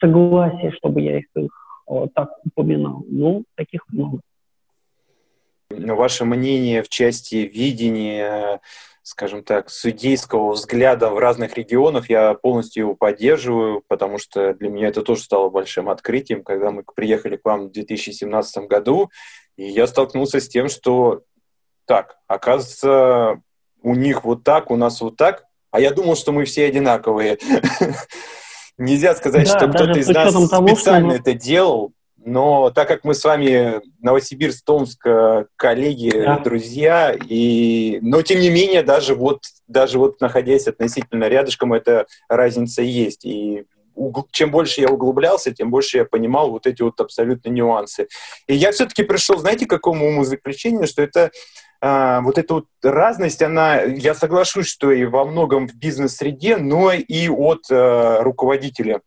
согласия, 0.00 0.72
чтобы 0.72 1.00
я 1.00 1.18
их, 1.18 1.24
их 1.36 1.50
э, 1.90 2.06
так 2.14 2.30
упоминал. 2.44 3.02
Но 3.08 3.42
таких 3.56 3.82
много. 3.88 4.20
Ваше 5.70 6.24
мнение 6.24 6.82
в 6.82 6.88
части 6.88 7.36
видения 7.36 8.60
скажем 9.08 9.42
так, 9.42 9.70
судейского 9.70 10.52
взгляда 10.52 11.08
в 11.08 11.18
разных 11.18 11.56
регионах 11.56 12.10
я 12.10 12.34
полностью 12.34 12.82
его 12.82 12.94
поддерживаю, 12.94 13.82
потому 13.88 14.18
что 14.18 14.52
для 14.52 14.68
меня 14.68 14.88
это 14.88 15.00
тоже 15.00 15.22
стало 15.22 15.48
большим 15.48 15.88
открытием, 15.88 16.44
когда 16.44 16.70
мы 16.70 16.84
приехали 16.94 17.36
к 17.36 17.44
вам 17.46 17.68
в 17.68 17.72
2017 17.72 18.66
году, 18.66 19.10
и 19.56 19.64
я 19.64 19.86
столкнулся 19.86 20.40
с 20.40 20.48
тем, 20.48 20.68
что 20.68 21.22
так, 21.86 22.18
оказывается, 22.26 23.40
у 23.82 23.94
них 23.94 24.24
вот 24.24 24.44
так, 24.44 24.70
у 24.70 24.76
нас 24.76 25.00
вот 25.00 25.16
так, 25.16 25.44
а 25.70 25.80
я 25.80 25.90
думал, 25.90 26.14
что 26.14 26.32
мы 26.32 26.44
все 26.44 26.66
одинаковые. 26.66 27.38
Нельзя 28.76 29.14
сказать, 29.14 29.48
что 29.48 29.68
кто-то 29.68 29.98
из 29.98 30.08
нас 30.08 30.34
специально 30.34 31.12
это 31.12 31.32
делал, 31.32 31.92
но 32.28 32.70
так 32.70 32.86
как 32.88 33.04
мы 33.04 33.14
с 33.14 33.24
вами 33.24 33.80
Новосибирск, 34.00 34.64
Томск, 34.64 35.06
э, 35.06 35.46
коллеги, 35.56 36.10
да. 36.10 36.38
друзья, 36.38 37.16
и, 37.28 37.98
но 38.02 38.22
тем 38.22 38.40
не 38.40 38.50
менее, 38.50 38.82
даже 38.82 39.14
вот, 39.14 39.42
даже 39.66 39.98
вот 39.98 40.20
находясь 40.20 40.68
относительно 40.68 41.24
рядышком, 41.24 41.72
эта 41.72 42.06
разница 42.28 42.82
есть. 42.82 43.24
И 43.24 43.64
чем 44.30 44.50
больше 44.50 44.80
я 44.80 44.88
углублялся, 44.88 45.52
тем 45.52 45.70
больше 45.70 45.98
я 45.98 46.04
понимал 46.04 46.50
вот 46.50 46.66
эти 46.66 46.82
вот 46.82 47.00
абсолютно 47.00 47.50
нюансы. 47.50 48.08
И 48.46 48.54
я 48.54 48.72
все-таки 48.72 49.02
пришел, 49.02 49.38
знаете, 49.38 49.66
к 49.66 49.70
какому 49.70 50.06
умозаключению, 50.06 50.86
что 50.86 51.02
это 51.02 51.30
а, 51.80 52.20
вот 52.22 52.38
эта 52.38 52.54
вот 52.54 52.66
разность, 52.82 53.42
она, 53.42 53.82
я 53.82 54.14
соглашусь, 54.14 54.66
что 54.66 54.90
и 54.90 55.04
во 55.04 55.24
многом 55.24 55.68
в 55.68 55.74
бизнес-среде, 55.74 56.56
но 56.56 56.92
и 56.92 57.28
от 57.28 57.64
а, 57.70 58.22
руководителя 58.22 59.00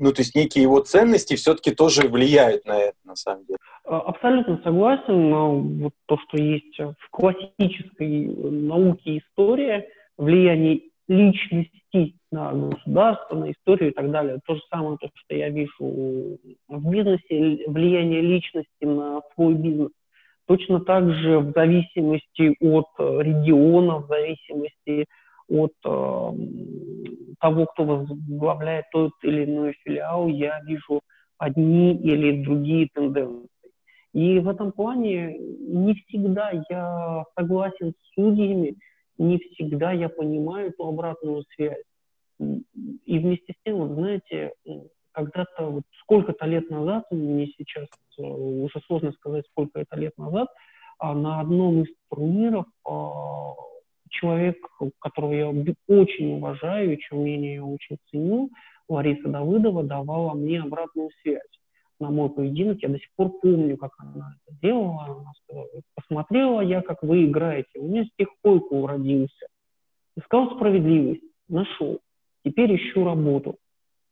ну, 0.00 0.12
то 0.12 0.22
есть 0.22 0.34
некие 0.34 0.62
его 0.62 0.80
ценности 0.80 1.36
все-таки 1.36 1.72
тоже 1.72 2.08
влияют 2.08 2.64
на 2.64 2.78
это, 2.78 2.96
на 3.04 3.14
самом 3.14 3.44
деле. 3.44 3.58
А, 3.84 3.98
абсолютно 4.00 4.60
согласен. 4.64 5.30
Но 5.30 5.58
вот 5.58 5.92
то, 6.06 6.18
что 6.26 6.38
есть 6.38 6.78
в 6.78 7.10
классической 7.10 8.26
науке 8.26 9.18
история, 9.18 9.86
влияние 10.16 10.80
личности 11.06 12.14
на 12.30 12.52
государство, 12.52 13.36
на 13.36 13.50
историю 13.50 13.90
и 13.90 13.94
так 13.94 14.10
далее. 14.10 14.38
То 14.46 14.54
же 14.54 14.60
самое, 14.70 14.96
то, 14.98 15.08
что 15.12 15.34
я 15.34 15.50
вижу 15.50 16.38
в 16.68 16.90
бизнесе, 16.90 17.64
влияние 17.66 18.22
личности 18.22 18.84
на 18.84 19.20
свой 19.34 19.54
бизнес. 19.54 19.90
Точно 20.46 20.80
так 20.80 21.08
же 21.12 21.38
в 21.40 21.52
зависимости 21.52 22.56
от 22.60 22.88
региона, 22.98 23.98
в 23.98 24.06
зависимости 24.06 25.06
от 25.48 25.72
э, 25.84 26.30
того, 27.40 27.66
кто 27.66 27.84
возглавляет 27.84 28.86
тот 28.92 29.12
или 29.22 29.44
иной 29.44 29.74
филиал, 29.84 30.28
я 30.28 30.60
вижу 30.60 31.00
одни 31.38 31.96
или 31.96 32.42
другие 32.44 32.88
тенденции. 32.92 33.48
И 34.12 34.38
в 34.40 34.48
этом 34.48 34.72
плане 34.72 35.38
не 35.38 35.94
всегда 35.94 36.50
я 36.68 37.24
согласен 37.36 37.92
с 37.92 38.14
судьями, 38.14 38.76
не 39.18 39.38
всегда 39.38 39.92
я 39.92 40.08
понимаю 40.08 40.68
эту 40.70 40.86
обратную 40.86 41.44
связь. 41.54 41.84
И 42.38 43.18
вместе 43.18 43.52
с 43.52 43.56
тем, 43.64 43.76
вот 43.76 43.92
знаете, 43.92 44.52
когда-то, 45.12 45.66
вот 45.66 45.82
сколько-то 46.00 46.46
лет 46.46 46.70
назад, 46.70 47.04
мне 47.10 47.46
сейчас 47.58 47.86
э, 48.18 48.22
уже 48.22 48.80
сложно 48.86 49.12
сказать, 49.12 49.44
сколько 49.50 49.80
это 49.80 49.96
лет 49.96 50.16
назад, 50.16 50.48
а 50.98 51.14
на 51.14 51.40
одном 51.40 51.82
из 51.82 51.88
турниров 52.08 52.66
а, 52.84 52.90
человек, 54.10 54.56
которого 54.98 55.32
я 55.32 55.48
очень 55.48 56.34
уважаю, 56.34 56.92
и 56.92 56.98
чье 56.98 57.18
мнение 57.18 57.54
я 57.54 57.64
очень 57.64 57.96
ценю, 58.10 58.50
Лариса 58.88 59.28
Давыдова 59.28 59.84
давала 59.84 60.34
мне 60.34 60.60
обратную 60.60 61.10
связь 61.22 61.42
на 62.00 62.10
мой 62.10 62.30
поединок. 62.30 62.82
Я 62.82 62.88
до 62.88 62.98
сих 62.98 63.08
пор 63.14 63.40
помню, 63.40 63.76
как 63.76 63.92
она 63.98 64.34
это 64.46 64.58
делала. 64.60 65.04
Она 65.48 65.62
посмотрела 65.94 66.60
я, 66.60 66.82
как 66.82 67.02
вы 67.02 67.26
играете. 67.26 67.78
У 67.78 67.86
меня 67.86 68.04
стихойку 68.06 68.76
уродился. 68.76 69.46
Искал 70.16 70.56
справедливость, 70.56 71.22
нашел. 71.48 72.00
Теперь 72.44 72.74
ищу 72.74 73.04
работу. 73.04 73.56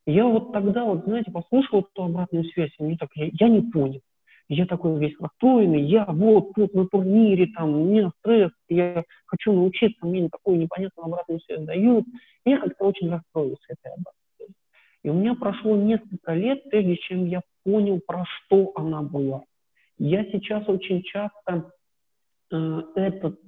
Я 0.06 0.26
вот 0.26 0.52
тогда, 0.52 0.84
вот, 0.84 1.04
знаете, 1.04 1.30
послушал 1.30 1.80
эту 1.80 2.04
обратную 2.04 2.44
связь, 2.44 2.70
и 2.78 2.82
мне 2.82 2.96
так, 2.96 3.10
я, 3.14 3.28
я 3.32 3.48
не 3.48 3.62
понял 3.62 4.00
я 4.48 4.66
такой 4.66 4.98
весь 4.98 5.18
расстроенный, 5.20 5.82
я 5.82 6.06
вот 6.06 6.52
тут 6.54 6.72
на 6.74 6.86
турнире, 6.86 7.48
там, 7.54 7.74
у 7.74 7.84
меня 7.84 8.10
стресс, 8.18 8.50
я 8.68 9.04
хочу 9.26 9.52
научиться, 9.52 10.06
мне 10.06 10.22
никакую 10.22 10.58
непонятную 10.58 11.06
обратную 11.06 11.40
связь 11.40 11.64
дают. 11.64 12.06
Я 12.44 12.58
как-то 12.58 12.86
очень 12.86 13.10
расстроился 13.10 13.64
этой 13.68 13.92
обратной 13.92 14.56
И 15.02 15.10
у 15.10 15.14
меня 15.14 15.34
прошло 15.34 15.76
несколько 15.76 16.32
лет, 16.32 16.64
прежде 16.70 16.96
чем 16.96 17.26
я 17.26 17.42
понял, 17.62 18.00
про 18.06 18.24
что 18.24 18.72
она 18.74 19.02
была. 19.02 19.42
Я 19.98 20.24
сейчас 20.24 20.66
очень 20.68 21.02
часто 21.02 21.70
э, 22.50 22.82
этот 22.94 23.38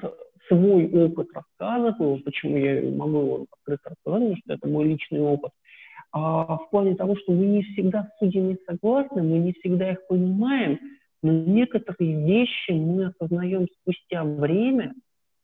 свой 0.48 0.90
опыт 0.90 1.28
рассказываю, 1.32 2.22
почему 2.22 2.56
я 2.56 2.90
могу 2.90 3.20
его 3.20 3.46
открыто 3.50 3.90
рассказать, 3.90 4.04
потому 4.04 4.36
что 4.36 4.52
это 4.52 4.68
мой 4.68 4.84
личный 4.84 5.20
опыт, 5.20 5.52
в 6.12 6.68
плане 6.70 6.96
того, 6.96 7.16
что 7.16 7.32
мы 7.32 7.46
не 7.46 7.62
всегда 7.62 8.04
с 8.04 8.18
судьями 8.18 8.58
согласны, 8.66 9.22
мы 9.22 9.38
не 9.38 9.52
всегда 9.52 9.92
их 9.92 10.06
понимаем, 10.08 10.78
но 11.22 11.32
некоторые 11.32 12.24
вещи 12.24 12.72
мы 12.72 13.06
осознаем 13.06 13.66
спустя 13.80 14.24
время, 14.24 14.94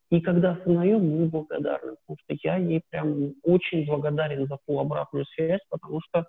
и 0.09 0.21
когда 0.21 0.51
осознаем, 0.53 1.19
мы 1.19 1.25
благодарны, 1.27 1.95
потому 2.05 2.17
что 2.23 2.37
я 2.43 2.57
ей 2.57 2.81
прям 2.89 3.33
очень 3.43 3.85
благодарен 3.85 4.47
за 4.47 4.57
ту 4.65 4.79
обратную 4.79 5.25
связь, 5.25 5.61
потому 5.69 5.99
что 6.01 6.25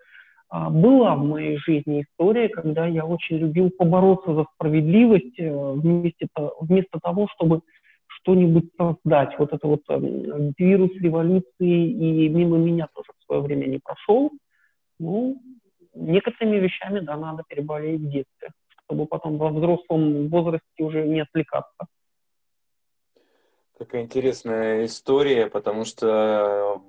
а, 0.50 0.71
была 0.71 1.14
в 1.14 1.25
моей 1.25 1.59
жизни 1.59 2.02
история, 2.02 2.49
когда 2.49 2.87
я 2.87 3.04
очень 3.04 3.37
любил 3.37 3.71
побороться 3.71 4.35
за 4.35 4.47
справедливость 4.54 5.38
э, 5.38 5.73
вместе, 5.73 6.26
вместо 6.61 6.99
того, 7.00 7.28
чтобы 7.35 7.61
что-нибудь 8.28 8.70
создать. 8.76 9.38
Вот 9.38 9.52
это 9.52 9.66
вот 9.66 9.80
э, 9.88 9.99
вирус 10.58 10.90
революции 11.00 11.47
и 11.61 12.28
мимо 12.28 12.58
меня 12.58 12.87
тоже 12.92 13.08
в 13.18 13.25
свое 13.25 13.40
время 13.40 13.66
не 13.66 13.78
прошел. 13.78 14.30
Ну, 14.99 15.40
некоторыми 15.94 16.58
вещами, 16.58 17.00
да, 17.00 17.16
надо 17.16 17.42
переболеть 17.49 18.00
в 18.00 18.11
детстве, 18.11 18.50
чтобы 18.85 19.06
потом 19.06 19.38
во 19.38 19.49
взрослом 19.49 20.28
возрасте 20.28 20.82
уже 20.82 21.06
не 21.06 21.20
отвлекаться. 21.20 21.87
Такая 23.78 24.02
интересная 24.02 24.85
история, 24.85 25.47
потому 25.47 25.85
что 25.85 26.82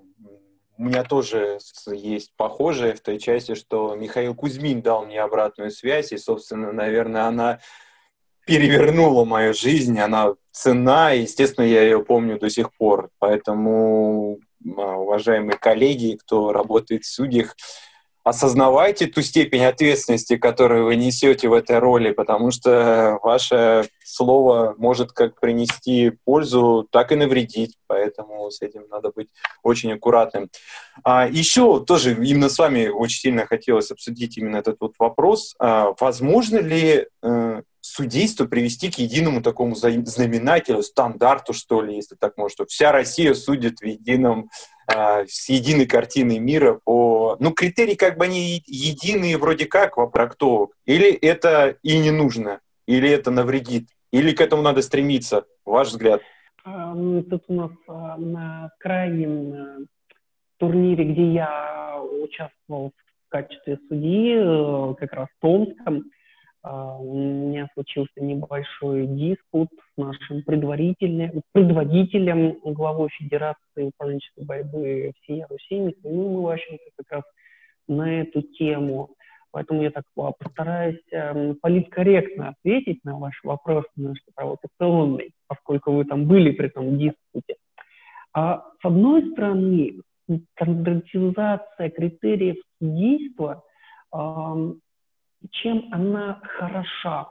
у 0.77 0.83
меня 0.83 1.03
тоже 1.03 1.59
есть 1.85 2.33
похожее 2.35 2.95
в 2.95 3.01
той 3.01 3.17
части, 3.19 3.55
что 3.55 3.95
Михаил 3.95 4.35
Кузьмин 4.35 4.81
дал 4.81 5.05
мне 5.05 5.21
обратную 5.21 5.71
связь, 5.71 6.11
и, 6.11 6.17
собственно, 6.17 6.73
наверное, 6.73 7.23
она 7.23 7.59
перевернула 8.49 9.25
мою 9.25 9.53
жизнь, 9.53 9.99
она 9.99 10.33
цена, 10.51 11.13
и, 11.13 11.21
естественно, 11.21 11.65
я 11.65 11.83
ее 11.83 12.03
помню 12.03 12.39
до 12.39 12.49
сих 12.49 12.75
пор. 12.75 13.09
Поэтому, 13.19 14.39
а, 14.65 14.97
уважаемые 14.97 15.57
коллеги, 15.57 16.17
кто 16.19 16.51
работает 16.51 17.03
в 17.03 17.13
судьях, 17.13 17.55
осознавайте 18.23 19.07
ту 19.07 19.21
степень 19.21 19.63
ответственности, 19.65 20.37
которую 20.37 20.85
вы 20.85 20.95
несете 20.95 21.47
в 21.47 21.53
этой 21.53 21.79
роли, 21.79 22.11
потому 22.11 22.51
что 22.51 23.19
ваше 23.23 23.87
слово 24.09 24.75
может 24.77 25.11
как 25.11 25.39
принести 25.39 26.11
пользу, 26.25 26.87
так 26.91 27.11
и 27.11 27.15
навредить, 27.15 27.77
поэтому 27.87 28.49
с 28.49 28.61
этим 28.61 28.87
надо 28.89 29.11
быть 29.15 29.29
очень 29.63 29.93
аккуратным. 29.93 30.49
А 31.03 31.27
еще 31.27 31.83
тоже 31.85 32.13
именно 32.13 32.49
с 32.49 32.57
вами 32.57 32.87
очень 32.87 33.19
сильно 33.19 33.45
хотелось 33.45 33.91
обсудить 33.91 34.37
именно 34.37 34.57
этот 34.57 34.77
вот 34.79 34.93
вопрос. 34.99 35.55
А, 35.59 35.93
возможно 35.99 36.57
ли 36.57 37.07
э, 37.21 37.61
судейство 37.81 38.45
привести 38.45 38.91
к 38.91 38.99
единому 38.99 39.41
такому 39.41 39.75
знаменателю, 39.75 40.83
стандарту, 40.83 41.53
что 41.53 41.81
ли, 41.81 41.95
если 41.95 42.15
так 42.15 42.37
можно, 42.37 42.49
что 42.49 42.65
вся 42.65 42.91
Россия 42.91 43.33
судит 43.33 43.79
в 43.79 43.85
едином, 43.85 44.49
э, 44.91 45.25
с 45.27 45.49
единой 45.49 45.85
картиной 45.85 46.39
мира 46.39 46.79
по... 46.83 47.37
Ну, 47.39 47.51
критерии 47.51 47.95
как 47.95 48.17
бы 48.17 48.25
они 48.25 48.63
единые 48.65 49.37
вроде 49.37 49.65
как 49.65 49.97
во 49.97 50.07
проктовок. 50.07 50.71
Или 50.85 51.11
это 51.11 51.77
и 51.83 51.97
не 51.99 52.11
нужно, 52.11 52.59
или 52.85 53.09
это 53.09 53.31
навредит, 53.31 53.89
или 54.11 54.33
к 54.33 54.41
этому 54.41 54.61
надо 54.61 54.81
стремиться, 54.81 55.45
ваш 55.65 55.89
взгляд? 55.89 56.21
А, 56.63 56.93
ну, 56.93 57.23
тут 57.23 57.43
у 57.47 57.53
нас 57.53 57.71
а, 57.87 58.17
на 58.17 58.71
крайнем 58.79 59.53
э, 59.53 59.77
турнире, 60.57 61.05
где 61.05 61.33
я 61.33 62.01
участвовал 62.01 62.91
в 63.27 63.29
качестве 63.29 63.79
судьи, 63.87 64.35
э, 64.35 64.93
как 64.99 65.13
раз 65.13 65.27
в 65.29 65.41
Томском, 65.41 66.03
а, 66.61 66.97
у 66.97 67.15
меня 67.15 67.69
случился 67.73 68.19
небольшой 68.19 69.07
диспут 69.07 69.69
с 69.71 69.97
нашим 69.97 70.43
предварительным, 70.43 71.41
предводителем, 71.53 72.59
главой 72.63 73.09
Федерации 73.17 73.83
управленческой 73.83 74.43
борьбы 74.43 75.13
всей 75.21 75.45
Руси, 75.49 75.79
Михаилом 75.79 76.43
Иващенко, 76.43 76.83
как 76.97 77.11
раз 77.11 77.23
на 77.87 78.21
эту 78.21 78.41
тему. 78.41 79.11
Поэтому 79.51 79.81
я 79.81 79.91
так 79.91 80.03
постараюсь 80.37 81.01
э, 81.11 81.53
политкорректно 81.61 82.49
ответить 82.49 83.03
на 83.03 83.17
ваш 83.17 83.39
вопрос, 83.43 83.85
наш 83.95 84.17
провокационный, 84.35 85.31
поскольку 85.47 85.93
вы 85.93 86.05
там 86.05 86.25
были 86.25 86.51
при 86.51 86.67
этом 86.67 86.97
диспуте. 86.97 87.55
А, 88.33 88.63
с 88.81 88.85
одной 88.85 89.31
стороны, 89.31 90.01
стандартизация 90.55 91.89
критериев 91.89 92.57
судейства 92.77 93.63
чем 95.51 95.87
она 95.91 96.39
хороша, 96.43 97.29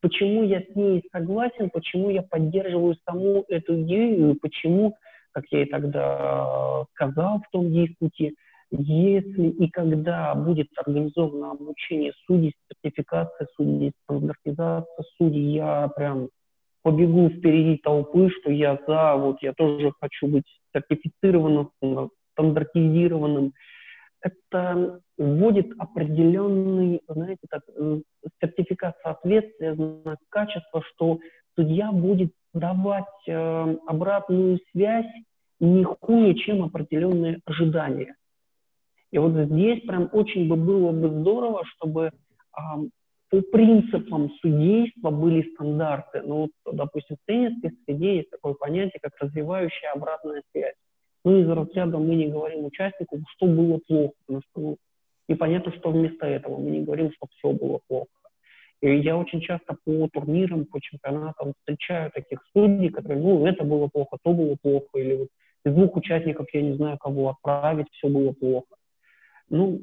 почему 0.00 0.42
я 0.44 0.60
с 0.60 0.74
ней 0.74 1.02
согласен, 1.12 1.70
почему 1.70 2.10
я 2.10 2.22
поддерживаю 2.22 2.96
саму 3.08 3.44
эту 3.48 3.82
идею, 3.82 4.36
почему, 4.40 4.96
как 5.32 5.44
я 5.50 5.62
и 5.62 5.66
тогда 5.66 6.84
сказал 6.94 7.40
в 7.40 7.50
том 7.50 7.70
диспуте, 7.70 8.32
если 8.70 9.48
и 9.48 9.68
когда 9.68 10.34
будет 10.34 10.68
организовано 10.76 11.52
обучение 11.52 12.12
судей, 12.26 12.54
сертификация 12.68 13.48
судей, 13.56 13.92
стандартизация 14.04 15.04
судей, 15.16 15.54
я 15.54 15.88
прям 15.88 16.28
побегу 16.82 17.28
впереди 17.30 17.78
толпы, 17.78 18.30
что 18.30 18.50
я 18.50 18.78
за, 18.86 19.16
вот 19.16 19.42
я 19.42 19.52
тоже 19.54 19.92
хочу 20.00 20.28
быть 20.28 20.46
сертифицированным, 20.72 21.70
стандартизированным, 22.32 23.52
это 24.22 25.00
вводит 25.18 25.72
определенный, 25.78 27.00
знаете, 27.08 27.46
так, 27.48 27.62
сертификат 28.40 28.96
соответствия, 29.02 29.74
знак 29.74 30.18
качества, 30.28 30.82
что 30.92 31.18
судья 31.56 31.90
будет 31.90 32.32
давать 32.52 33.04
э, 33.26 33.76
обратную 33.86 34.58
связь 34.72 35.06
не 35.58 35.84
хуже, 35.84 36.34
чем 36.34 36.64
определенные 36.64 37.40
ожидания. 37.44 38.14
И 39.12 39.18
вот 39.18 39.32
здесь 39.32 39.82
прям 39.82 40.08
очень 40.12 40.48
бы 40.48 40.56
было 40.56 40.92
бы 40.92 41.08
здорово, 41.08 41.64
чтобы 41.64 42.12
по 43.30 43.40
принципам 43.52 44.30
судейства 44.40 45.10
были 45.10 45.48
стандарты. 45.54 46.22
Ну, 46.22 46.50
вот, 46.64 46.74
допустим, 46.74 47.16
в 47.16 47.26
теннисской 47.26 47.72
среде 47.84 48.16
есть 48.18 48.30
такое 48.30 48.54
понятие, 48.54 49.00
как 49.00 49.12
развивающая 49.20 49.92
обратная 49.92 50.42
связь. 50.52 50.74
Ну, 51.24 51.38
из 51.38 51.48
разряда 51.48 51.98
мы 51.98 52.14
не 52.14 52.28
говорим 52.28 52.64
участнику, 52.64 53.20
что 53.36 53.46
было 53.46 53.78
плохо, 53.86 54.14
потому 54.26 54.42
что 54.42 54.60
ну, 54.60 54.76
непонятно, 55.28 55.72
что 55.72 55.90
вместо 55.90 56.26
этого. 56.26 56.56
Мы 56.56 56.70
не 56.70 56.80
говорим, 56.80 57.12
что 57.12 57.26
все 57.36 57.52
было 57.52 57.80
плохо. 57.86 58.08
И 58.80 58.96
я 58.96 59.16
очень 59.16 59.42
часто 59.42 59.76
по 59.84 60.08
турнирам, 60.08 60.64
по 60.64 60.80
чемпионатам 60.80 61.52
встречаю 61.58 62.10
таких 62.12 62.42
судей, 62.52 62.88
которые, 62.88 63.20
ну, 63.20 63.46
это 63.46 63.62
было 63.62 63.88
плохо, 63.88 64.16
то 64.22 64.32
было 64.32 64.56
плохо, 64.60 64.98
или 64.98 65.16
вот 65.16 65.28
из 65.66 65.74
двух 65.74 65.96
участников 65.96 66.46
я 66.54 66.62
не 66.62 66.72
знаю, 66.72 66.96
кого 66.98 67.28
отправить, 67.28 67.86
все 67.92 68.08
было 68.08 68.32
плохо. 68.32 68.74
Ну, 69.50 69.80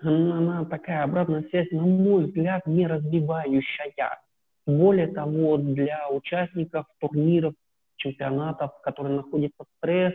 она, 0.00 0.38
она 0.38 0.64
такая 0.64 1.04
обратная 1.04 1.42
связь, 1.50 1.70
на 1.70 1.82
мой 1.82 2.24
взгляд, 2.24 2.66
не 2.66 2.86
развивающая. 2.86 4.18
Более 4.66 5.08
того, 5.08 5.58
для 5.58 6.08
участников 6.08 6.86
турниров 6.98 7.54
чемпионатов, 7.96 8.70
которые 8.82 9.16
находятся 9.16 9.64
в 9.64 9.66
стресс, 9.78 10.14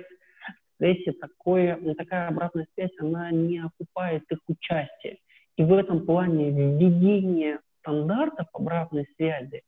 стрессе 0.75 1.11
такое, 1.11 1.77
ну, 1.81 1.93
такая 1.93 2.29
обратная 2.29 2.67
связь, 2.73 2.91
она 2.99 3.31
не 3.31 3.59
окупает 3.59 4.23
их 4.31 4.39
участие. 4.47 5.17
И 5.57 5.63
в 5.63 5.73
этом 5.73 6.05
плане 6.05 6.51
введение 6.51 7.59
стандартов 7.79 8.47
обратной 8.53 9.07
связи, 9.17 9.61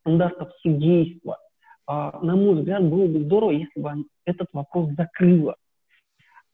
стандартов 0.00 0.50
судейства, 0.60 1.38
а, 1.86 2.20
на 2.20 2.36
мой 2.36 2.56
взгляд, 2.56 2.82
было 2.84 3.06
бы 3.06 3.20
здорово, 3.20 3.52
если 3.52 3.80
бы 3.80 3.90
этот 4.24 4.48
вопрос 4.52 4.90
закрыло. 4.96 5.56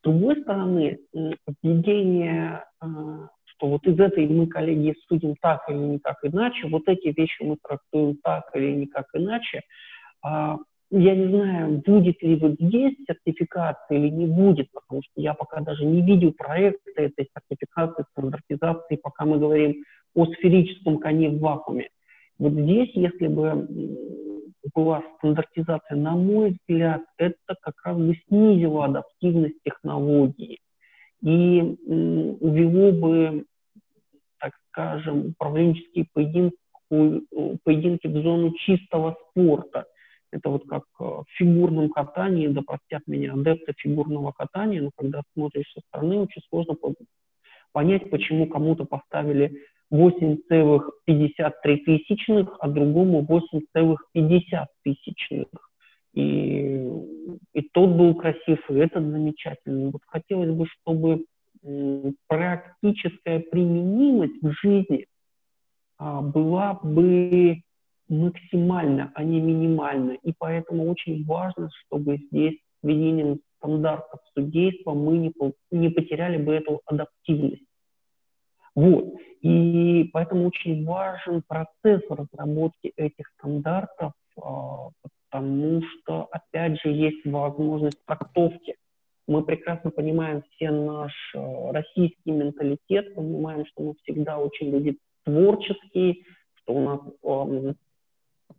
Другой 0.07 0.41
стороны, 0.43 1.01
введение, 1.65 2.63
а, 2.81 3.29
что 3.45 3.67
вот 3.67 3.85
из 3.89 3.99
этой 3.99 4.29
мы, 4.29 4.47
коллеги, 4.47 4.95
судим 5.09 5.35
так 5.43 5.69
или 5.69 5.77
никак 5.77 6.19
иначе, 6.23 6.69
вот 6.69 6.83
эти 6.87 7.09
вещи 7.09 7.43
мы 7.43 7.57
трактуем 7.61 8.17
так 8.23 8.45
или 8.55 8.71
никак 8.73 9.07
иначе, 9.15 9.63
а, 10.23 10.59
я 10.93 11.17
не 11.17 11.27
знаю, 11.27 11.83
будет 11.85 12.23
ли 12.23 12.37
вот 12.37 12.53
здесь 12.53 12.95
сертификация 13.05 13.99
или 13.99 14.09
не 14.11 14.27
будет, 14.27 14.71
потому 14.71 15.03
что 15.03 15.21
я 15.21 15.35
пока 15.35 15.61
даже 15.61 15.85
не 15.85 16.03
видел 16.03 16.33
проекта 16.35 17.03
этой 17.03 17.29
сертификации, 17.35 18.05
стандартизации, 18.13 19.01
пока 19.03 19.25
мы 19.25 19.41
говорим 19.41 19.83
о 20.15 20.27
сферическом 20.27 20.99
коне 20.99 21.31
в 21.31 21.41
вакууме. 21.41 21.89
Вот 22.39 22.53
здесь, 22.53 22.91
если 22.95 23.27
бы 23.27 23.67
была 24.75 25.03
стандартизация, 25.19 25.97
на 25.97 26.13
мой 26.13 26.57
взгляд, 26.59 27.03
это 27.19 27.55
как 27.61 27.75
раз 27.85 27.97
бы 27.97 28.15
снизило 28.29 28.87
адаптивность 28.87 29.63
технологии. 29.65 30.59
И 31.23 31.61
увело 31.61 32.93
бы, 32.93 33.45
так 34.39 34.53
скажем, 34.69 35.29
управленческие 35.29 36.07
поединки, 36.13 36.57
поединки 36.89 38.07
в 38.07 38.23
зону 38.23 38.53
чистого 38.53 39.17
спорта– 39.31 39.87
это 40.33 40.51
вот 40.51 40.69
как 40.69 40.83
э, 41.01 41.05
в 41.05 41.25
фигурном 41.37 41.91
катании, 41.91 42.49
да 42.49 42.63
простят 42.63 43.03
меня 43.07 43.33
адепты 43.33 43.73
фигурного 43.77 44.33
катания, 44.33 44.83
но 44.83 44.91
когда 44.97 45.23
смотришь 45.35 45.73
со 45.73 45.81
стороны, 45.89 46.19
очень 46.19 46.43
сложно 46.49 46.75
понять, 47.73 48.11
почему 48.11 48.47
кому-то 48.47 48.85
поставили 48.85 49.63
8,53 49.93 51.79
тысячных, 51.85 52.57
а 52.61 52.69
другому 52.69 53.23
8,50 53.23 54.67
тысячных. 54.83 55.49
И, 56.15 56.89
и 57.53 57.63
тот 57.73 57.91
был 57.91 58.15
красив, 58.15 58.59
и 58.71 58.75
этот 58.75 59.05
замечательный. 59.05 59.91
Вот 59.91 60.01
хотелось 60.07 60.51
бы, 60.51 60.67
чтобы 60.67 61.25
практическая 62.27 63.41
применимость 63.41 64.43
в 64.43 64.51
жизни 64.63 65.07
а, 65.99 66.23
была 66.23 66.75
бы 66.83 67.61
максимально, 68.09 69.11
а 69.15 69.25
не 69.25 69.41
минимально. 69.41 70.13
И 70.23 70.33
поэтому 70.39 70.89
очень 70.91 71.25
важно, 71.25 71.69
чтобы 71.85 72.19
здесь 72.31 72.57
введением 72.83 73.41
стандартов 73.59 74.21
судейства 74.35 74.95
мы 74.95 75.19
не, 75.19 75.33
не 75.71 75.89
потеряли 75.89 76.37
бы 76.37 76.55
эту 76.55 76.81
адаптивность. 76.87 77.66
Вот. 78.77 79.15
И 79.41 80.11
поэтому 80.13 80.47
очень 80.47 80.85
важен 80.85 81.43
процесс 81.49 82.03
разработки 82.11 82.93
этих 82.97 83.27
стандартов, 83.39 84.13
а, 84.41 84.91
потому 85.31 85.83
что, 85.83 86.29
опять 86.31 86.81
же, 86.83 86.91
есть 86.91 87.25
возможность 87.25 87.99
трактовки. 88.07 88.77
Мы 89.27 89.43
прекрасно 89.43 89.91
понимаем 89.91 90.43
все 90.51 90.71
наш 90.71 91.13
а, 91.35 91.73
российский 91.73 92.31
менталитет, 92.31 93.15
понимаем, 93.15 93.65
что 93.67 93.83
мы 93.83 93.95
всегда 94.03 94.39
очень 94.39 94.71
люди 94.71 94.99
творческие, 95.25 96.19
что 96.57 96.75
у 96.75 96.85
нас 96.85 97.01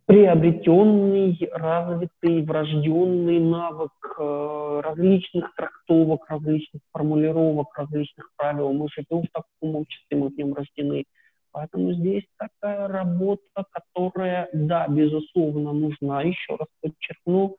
приобретенный, 0.08 1.38
развитый, 1.52 2.42
врожденный 2.42 3.40
навык 3.40 3.92
э, 4.18 4.80
различных 4.82 5.54
трактовок, 5.54 6.24
различных 6.30 6.80
формулировок, 6.92 7.76
различных 7.76 8.30
правил. 8.36 8.72
Мы 8.72 8.88
живем 8.88 9.24
в 9.24 9.30
таком 9.30 9.76
обществе, 9.76 10.16
мы 10.16 10.30
в 10.30 10.36
нем 10.38 10.54
рождены. 10.54 11.04
Поэтому 11.52 11.92
здесь 11.92 12.24
такая 12.38 12.88
работа, 12.88 13.64
которая, 13.70 14.48
да, 14.54 14.88
безусловно, 14.88 15.74
нужна, 15.74 16.22
еще 16.22 16.56
раз 16.56 16.68
подчеркну, 16.80 17.58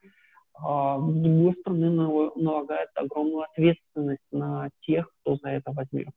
а, 0.55 0.97
с 0.97 1.13
другой 1.13 1.53
стороны, 1.59 1.91
налагает 1.91 2.89
огромную 2.95 3.43
ответственность 3.43 4.25
на 4.31 4.69
тех, 4.81 5.07
кто 5.21 5.35
за 5.35 5.49
это 5.49 5.71
возьмет. 5.71 6.09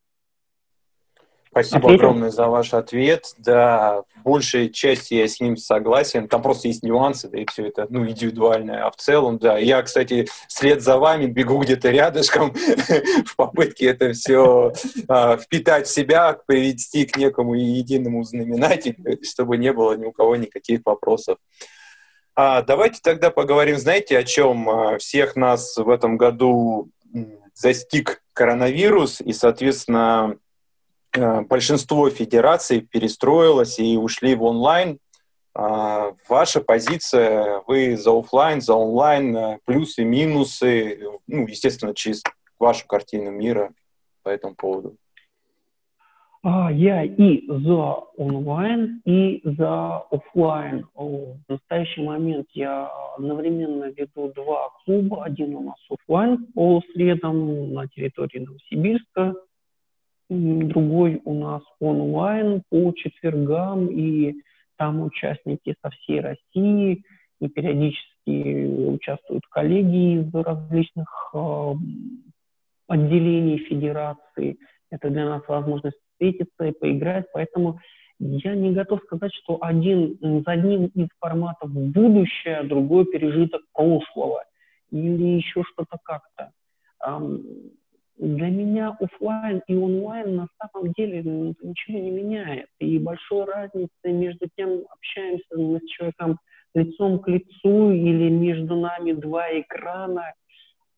Спасибо 1.52 1.80
Ответил? 1.80 1.94
огромное 1.96 2.30
за 2.30 2.46
ваш 2.48 2.72
ответ. 2.72 3.34
Да, 3.36 4.04
в 4.16 4.22
большей 4.22 4.70
части 4.70 5.12
я 5.12 5.28
с 5.28 5.38
ним 5.38 5.58
согласен. 5.58 6.26
Там 6.26 6.40
просто 6.40 6.68
есть 6.68 6.82
нюансы, 6.82 7.28
да 7.28 7.38
и 7.38 7.44
все 7.44 7.66
это 7.66 7.86
ну, 7.90 8.08
индивидуальное. 8.08 8.86
А 8.86 8.90
в 8.90 8.96
целом, 8.96 9.36
да. 9.36 9.58
Я, 9.58 9.82
кстати, 9.82 10.26
вслед 10.48 10.80
за 10.80 10.96
вами 10.96 11.26
бегу 11.26 11.58
где-то 11.58 11.90
рядышком 11.90 12.54
в 13.26 13.36
попытке 13.36 13.88
это 13.88 14.14
все 14.14 14.72
а, 15.08 15.36
впитать 15.36 15.86
в 15.86 15.90
себя, 15.92 16.38
привести 16.46 17.04
к 17.04 17.18
некому 17.18 17.52
единому 17.52 18.24
знаменателю, 18.24 19.18
чтобы 19.22 19.58
не 19.58 19.74
было 19.74 19.94
ни 19.94 20.06
у 20.06 20.12
кого 20.12 20.36
никаких 20.36 20.80
вопросов. 20.86 21.36
А, 22.34 22.62
давайте 22.62 23.00
тогда 23.02 23.30
поговорим, 23.30 23.76
знаете, 23.76 24.16
о 24.16 24.24
чем 24.24 24.70
а, 24.70 24.96
всех 24.96 25.36
нас 25.36 25.76
в 25.76 25.90
этом 25.90 26.16
году 26.16 26.88
застиг 27.54 28.22
коронавирус, 28.32 29.20
и, 29.20 29.34
соответственно, 29.34 30.38
большинство 31.14 32.08
федераций 32.10 32.80
перестроилось 32.80 33.78
и 33.78 33.96
ушли 33.96 34.34
в 34.34 34.42
онлайн. 34.44 34.98
А, 35.54 36.12
ваша 36.28 36.60
позиция, 36.60 37.62
вы 37.66 37.96
за 37.96 38.18
офлайн, 38.18 38.60
за 38.62 38.74
онлайн, 38.74 39.36
э, 39.36 39.58
плюсы, 39.66 40.02
минусы, 40.02 40.98
ну, 41.26 41.46
естественно, 41.46 41.94
через 41.94 42.22
вашу 42.58 42.86
картину 42.86 43.30
мира 43.30 43.72
по 44.22 44.30
этому 44.30 44.54
поводу. 44.54 44.96
А, 46.44 46.72
я 46.72 47.04
и 47.04 47.46
за 47.46 47.94
онлайн, 48.16 49.02
и 49.04 49.42
за 49.44 49.98
офлайн. 50.10 50.86
В 50.94 51.36
настоящий 51.48 52.02
момент 52.02 52.48
я 52.54 52.90
одновременно 53.16 53.84
веду 53.84 54.32
два 54.34 54.70
клуба. 54.84 55.24
Один 55.24 55.54
у 55.54 55.60
нас 55.60 55.76
офлайн 55.90 56.46
по 56.54 56.80
средам 56.94 57.74
на 57.74 57.86
территории 57.88 58.38
Новосибирска, 58.38 59.34
другой 60.32 61.20
у 61.24 61.34
нас 61.34 61.62
онлайн 61.80 62.62
по 62.70 62.92
четвергам, 62.92 63.88
и 63.88 64.34
там 64.76 65.02
участники 65.02 65.74
со 65.82 65.90
всей 65.90 66.20
России, 66.20 67.04
и 67.40 67.48
периодически 67.48 68.66
участвуют 68.88 69.46
коллеги 69.50 70.20
из 70.20 70.34
различных 70.34 71.30
э, 71.34 71.72
отделений 72.88 73.58
федерации. 73.58 74.58
Это 74.90 75.10
для 75.10 75.26
нас 75.26 75.42
возможность 75.48 75.98
встретиться 76.12 76.64
и 76.64 76.72
поиграть, 76.72 77.26
поэтому 77.32 77.80
я 78.18 78.54
не 78.54 78.72
готов 78.72 79.00
сказать, 79.02 79.32
что 79.34 79.58
один 79.60 80.16
за 80.20 80.52
одним 80.52 80.86
из 80.86 81.08
форматов 81.18 81.70
будущее, 81.70 82.62
другой 82.62 83.06
пережиток 83.06 83.62
прошлого 83.72 84.44
или 84.90 85.38
еще 85.38 85.64
что-то 85.64 85.98
как-то 86.04 86.52
для 88.16 88.50
меня 88.50 88.96
офлайн 89.00 89.62
и 89.66 89.74
онлайн 89.74 90.36
на 90.36 90.48
самом 90.58 90.92
деле 90.92 91.22
ну, 91.24 91.54
ничего 91.62 91.98
не 91.98 92.10
меняет. 92.10 92.66
И 92.78 92.98
большой 92.98 93.44
разницы 93.44 93.90
между 94.04 94.48
тем, 94.56 94.84
общаемся 94.90 95.56
мы 95.56 95.80
с 95.80 95.88
человеком 95.88 96.38
лицом 96.74 97.18
к 97.20 97.28
лицу 97.28 97.90
или 97.90 98.30
между 98.30 98.76
нами 98.76 99.12
два 99.12 99.48
экрана, 99.60 100.32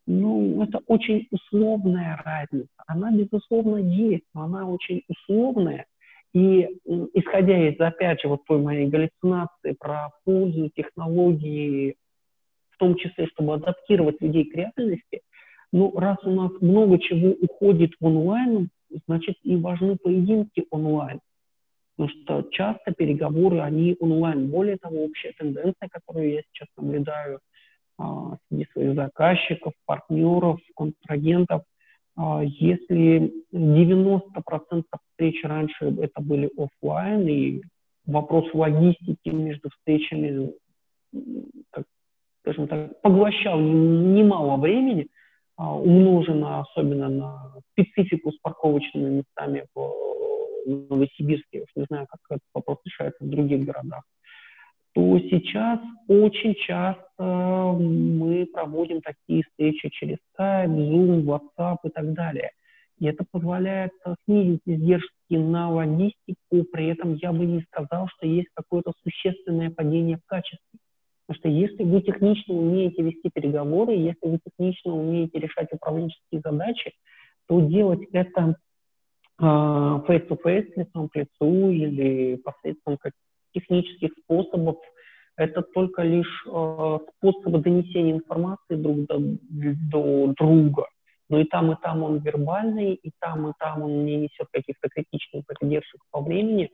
ну, 0.07 0.63
это 0.63 0.81
очень 0.87 1.27
условная 1.31 2.21
разница. 2.25 2.69
Она, 2.87 3.11
безусловно, 3.11 3.79
есть, 3.79 4.25
но 4.35 4.43
она 4.43 4.69
очень 4.69 5.03
условная. 5.09 5.87
И 6.35 6.69
исходя 7.15 7.69
из, 7.69 7.81
опять 7.81 8.21
же, 8.21 8.29
вот 8.29 8.45
той 8.45 8.61
моей 8.61 8.89
галлюцинации 8.89 9.73
про 9.79 10.11
пользу 10.25 10.69
технологии, 10.75 11.97
в 12.71 12.77
том 12.77 12.97
числе, 12.97 13.27
чтобы 13.29 13.55
адаптировать 13.55 14.21
людей 14.21 14.45
к 14.45 14.55
реальности– 14.55 15.23
ну, 15.75 15.93
раз 15.99 16.19
у 16.23 16.31
нас 16.31 16.53
много 16.61 17.01
чего 17.01 17.35
уходит 17.43 17.95
в 17.99 18.07
онлайн, 18.07 18.69
значит 19.09 19.35
и 19.43 19.57
важны 19.57 19.97
поединки 19.97 20.65
онлайн. 20.71 21.19
Потому 21.97 22.23
что 22.23 22.49
часто 22.53 22.93
переговоры, 22.93 23.59
они 23.59 23.97
онлайн. 23.99 24.51
Более 24.51 24.77
того, 24.77 25.05
общая 25.05 25.33
тенденция, 25.33 25.89
которую 25.91 26.31
я 26.31 26.43
сейчас 26.43 26.69
наблюдаю 26.77 27.41
а, 27.99 28.37
среди 28.49 28.69
своих 28.71 28.95
заказчиков, 28.95 29.73
партнеров, 29.85 30.61
контрагентов, 30.77 31.63
а, 32.17 32.45
если 32.45 33.33
90% 33.53 34.85
встреч 35.11 35.43
раньше 35.43 35.87
это 35.87 36.23
были 36.23 36.53
офлайн, 36.57 37.27
и 37.27 37.63
вопрос 38.07 38.45
логистики 38.55 39.29
между 39.29 39.71
встречами, 39.71 40.53
так, 41.73 41.85
скажем 42.43 42.69
так, 42.69 43.01
поглощал 43.03 43.59
немало 43.59 44.57
времени, 44.57 45.09
умножено 45.57 46.61
особенно 46.61 47.09
на 47.09 47.53
специфику 47.73 48.33
с 48.33 48.39
парковочными 48.39 49.19
местами 49.19 49.67
в 49.75 49.93
Новосибирске, 50.67 51.59
я 51.59 51.63
уж 51.63 51.69
не 51.77 51.85
знаю, 51.89 52.07
как 52.09 52.21
этот 52.31 52.49
вопрос 52.55 52.79
решается 52.85 53.25
в 53.25 53.29
других 53.29 53.65
городах, 53.65 54.03
то 54.95 55.19
сейчас 55.19 55.81
очень 56.09 56.55
часто 56.55 57.77
мы 57.79 58.47
проводим 58.47 59.01
такие 59.03 59.43
встречи 59.43 59.89
через 59.91 60.19
Skype, 60.39 60.69
Zoom, 60.69 61.25
WhatsApp 61.25 61.79
и 61.85 61.89
так 61.91 62.13
далее. 62.15 62.51
И 62.99 63.07
это 63.07 63.25
позволяет 63.31 63.91
снизить 64.25 64.63
издержки 64.67 65.11
на 65.31 65.71
логистику, 65.71 66.65
при 66.73 66.87
этом 66.89 67.15
я 67.15 67.33
бы 67.33 67.45
не 67.45 67.63
сказал, 67.63 68.09
что 68.09 68.27
есть 68.27 68.49
какое-то 68.55 68.93
существенное 69.03 69.71
падение 69.71 70.17
в 70.17 70.27
качестве. 70.27 70.79
Потому 71.27 71.41
что 71.41 71.49
если 71.49 71.85
вы 71.85 72.03
технично 72.03 72.55
умеете 72.55 73.03
вести 73.03 73.31
переговоры, 73.33 73.95
если 73.95 74.27
вы 74.29 74.39
технично 74.45 74.95
умеете 74.95 75.39
решать 75.39 75.69
управленческие 75.73 76.43
задачи, 76.45 76.93
то 77.47 77.61
делать 77.61 78.03
это 78.13 78.57
а, 79.39 80.05
face-to-face, 80.07 80.73
лицом 80.77 81.09
к 81.09 81.17
лицу 81.17 81.71
или 81.71 82.37
посредством 82.37 82.99
технических 83.55 84.11
способов, 84.23 84.77
это 85.37 85.63
только 85.63 86.03
лишь 86.03 86.47
э, 86.47 86.99
способы 87.17 87.59
донесения 87.59 88.13
информации 88.13 88.77
друг 88.77 89.07
до, 89.07 89.19
до 89.91 90.33
друга. 90.39 90.87
Но 91.29 91.41
и 91.41 91.45
там, 91.45 91.73
и 91.73 91.77
там 91.83 92.03
он 92.03 92.19
вербальный, 92.19 92.95
и 92.95 93.11
там, 93.19 93.49
и 93.49 93.53
там 93.59 93.83
он 93.83 94.05
не 94.05 94.17
несет 94.17 94.47
каких-то 94.53 94.89
критичных 94.89 95.45
задержек 95.49 96.01
по 96.13 96.21
времени. 96.21 96.71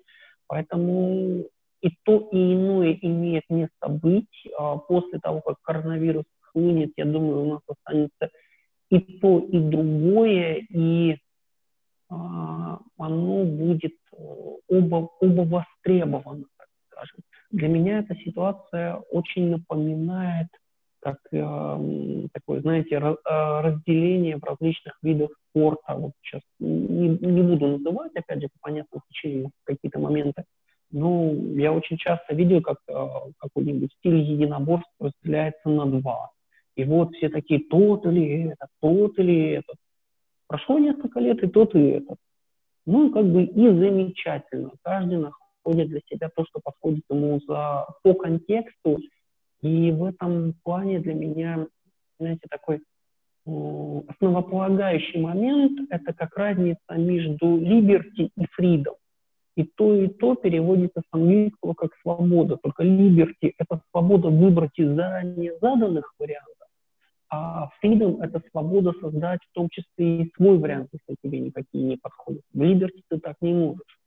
Поэтому 0.46 1.46
и 1.80 1.90
то, 2.04 2.28
и 2.32 2.54
иное 2.54 2.98
имеет 3.00 3.44
место 3.48 3.88
быть. 3.88 4.28
А 4.58 4.76
после 4.76 5.18
того, 5.18 5.40
как 5.40 5.56
коронавирус 5.62 6.24
хлынет, 6.40 6.92
я 6.96 7.04
думаю, 7.04 7.42
у 7.42 7.50
нас 7.52 7.60
останется 7.66 8.30
и 8.90 8.98
то, 8.98 9.38
и 9.38 9.58
другое, 9.58 10.66
и 10.68 11.16
а, 12.08 12.80
оно 12.98 13.44
будет 13.44 13.94
э, 14.12 14.16
оба, 14.68 15.10
оба 15.20 15.42
востребовано, 15.42 16.44
так 16.58 16.68
скажем. 16.88 17.20
Для 17.52 17.68
меня 17.68 18.00
эта 18.00 18.16
ситуация 18.16 18.96
очень 19.10 19.50
напоминает 19.50 20.48
как 21.00 21.18
э, 21.32 22.26
такое, 22.32 22.60
знаете, 22.60 22.98
разделение 22.98 24.36
в 24.36 24.44
различных 24.44 24.98
видах 25.02 25.30
спорта. 25.48 25.94
Вот 25.94 26.12
сейчас 26.20 26.42
не, 26.58 27.08
не 27.08 27.42
буду 27.42 27.68
называть, 27.68 28.12
опять 28.16 28.42
же, 28.42 28.48
по 28.48 28.68
понятным 28.68 29.00
причинам 29.08 29.50
какие-то 29.64 29.98
моменты. 29.98 30.44
Ну, 30.92 31.54
я 31.54 31.72
очень 31.72 31.96
часто 31.98 32.34
видел, 32.34 32.62
как 32.62 32.78
э, 32.88 32.92
какой-нибудь 33.38 33.92
стиль 33.98 34.18
единоборств 34.18 34.90
разделяется 34.98 35.68
на 35.68 35.86
два. 35.86 36.30
И 36.74 36.84
вот 36.84 37.14
все 37.14 37.28
такие, 37.28 37.60
тот 37.60 38.06
или 38.06 38.50
этот, 38.50 38.68
тот 38.80 39.18
или 39.18 39.50
этот. 39.52 39.76
Прошло 40.48 40.78
несколько 40.78 41.20
лет, 41.20 41.42
и 41.42 41.46
тот, 41.46 41.74
и 41.76 41.80
этот. 41.80 42.18
Ну, 42.86 43.12
как 43.12 43.24
бы 43.24 43.44
и 43.44 43.68
замечательно. 43.68 44.72
Каждый 44.82 45.18
находит 45.18 45.88
для 45.88 46.00
себя 46.10 46.28
то, 46.34 46.44
что 46.46 46.60
подходит 46.62 47.04
ему 47.08 47.40
за, 47.46 47.86
по 48.02 48.14
контексту. 48.14 48.98
И 49.62 49.92
в 49.92 50.04
этом 50.04 50.54
плане 50.64 50.98
для 50.98 51.14
меня, 51.14 51.66
знаете, 52.18 52.46
такой 52.50 52.80
основополагающий 53.46 55.20
момент– 55.20 55.88
это 55.90 56.12
как 56.12 56.36
разница 56.36 56.94
между 56.96 57.58
liberty 57.58 58.30
и 58.36 58.46
freedom. 58.58 58.94
И 59.60 59.64
то, 59.76 59.94
и 59.94 60.08
то 60.08 60.36
переводится 60.36 61.00
с 61.00 61.14
английского 61.14 61.74
как 61.74 61.90
свобода. 62.00 62.56
Только 62.56 62.82
liberty– 62.82 63.52
это 63.58 63.82
свобода 63.90 64.28
выбрать 64.28 64.78
из 64.78 64.94
заранее 64.94 65.58
заданных 65.60 66.14
вариантов, 66.18 66.68
а 67.28 67.68
freedom– 67.82 68.20
это 68.22 68.40
свобода 68.50 68.94
создать 69.02 69.40
в 69.50 69.54
том 69.54 69.68
числе 69.68 70.22
и 70.22 70.32
свой 70.34 70.56
вариант, 70.56 70.88
если 70.92 71.16
тебе 71.22 71.40
никакие 71.40 71.84
не 71.84 71.98
подходят. 71.98 72.40
В 72.54 72.62
liberty 72.62 73.02
ты 73.10 73.18
так 73.18 73.36
не 73.42 73.52
можешь. 73.52 73.98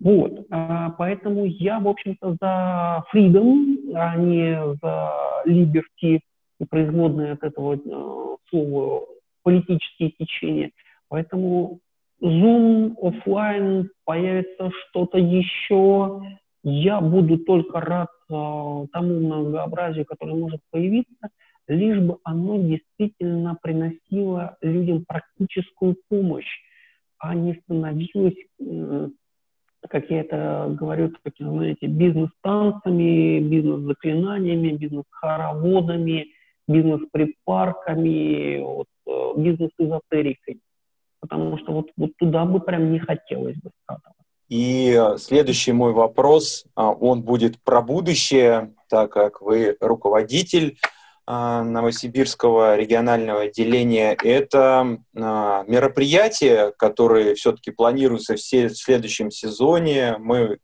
Вот, 0.00 0.46
а, 0.50 0.90
поэтому 0.90 1.46
я, 1.46 1.80
в 1.80 1.88
общем-то, 1.88 2.36
за 2.38 3.04
freedom, 3.12 3.94
а 3.94 4.16
не 4.16 4.76
за 4.82 5.12
liberty 5.46 6.20
и 6.60 6.64
производные 6.68 7.32
от 7.32 7.42
этого 7.42 7.76
э, 7.76 8.36
слова 8.50 9.06
политические 9.42 10.10
течения. 10.10 10.72
Поэтому 11.08 11.80
Zoom, 12.20 12.96
офлайн, 13.00 13.90
появится 14.04 14.70
что-то 14.70 15.18
еще. 15.18 16.22
Я 16.64 17.00
буду 17.00 17.38
только 17.38 17.80
рад 17.80 18.08
э, 18.28 18.32
тому 18.92 19.20
многообразию, 19.20 20.04
которое 20.04 20.34
может 20.34 20.60
появиться, 20.70 21.28
лишь 21.68 22.00
бы 22.00 22.18
оно 22.24 22.58
действительно 22.58 23.56
приносило 23.62 24.56
людям 24.60 25.04
практическую 25.06 25.96
помощь, 26.08 26.60
а 27.18 27.34
не 27.34 27.54
становилось, 27.54 28.34
э, 28.60 29.08
как 29.88 30.10
я 30.10 30.20
это 30.20 30.74
говорю, 30.76 31.12
такими, 31.22 31.48
знаете, 31.50 31.86
бизнес-танцами, 31.86 33.38
бизнес-заклинаниями, 33.40 34.76
бизнес-хороводами, 34.76 36.26
бизнес-припарками, 36.66 38.60
вот, 38.60 38.88
э, 39.06 39.32
бизнес-эзотерикой 39.40 40.60
потому 41.20 41.58
что 41.58 41.72
вот, 41.72 41.90
вот 41.96 42.10
туда 42.18 42.44
бы 42.44 42.60
прям 42.60 42.92
не 42.92 42.98
хотелось 42.98 43.56
бы 43.56 43.70
скатываться. 43.82 44.14
И 44.48 44.98
следующий 45.18 45.72
мой 45.72 45.92
вопрос, 45.92 46.64
а, 46.74 46.90
он 46.90 47.22
будет 47.22 47.62
про 47.62 47.82
будущее, 47.82 48.72
так 48.88 49.12
как 49.12 49.42
вы 49.42 49.76
руководитель 49.80 50.78
а, 51.26 51.62
Новосибирского 51.62 52.74
регионального 52.76 53.42
отделения. 53.42 54.16
Это 54.24 54.98
а, 55.14 55.64
мероприятия, 55.66 56.72
которые 56.78 57.34
все-таки 57.34 57.70
планируются 57.70 58.36
в 58.36 58.40
следующем 58.40 59.30
сезоне. 59.30 60.16
Мы 60.18 60.58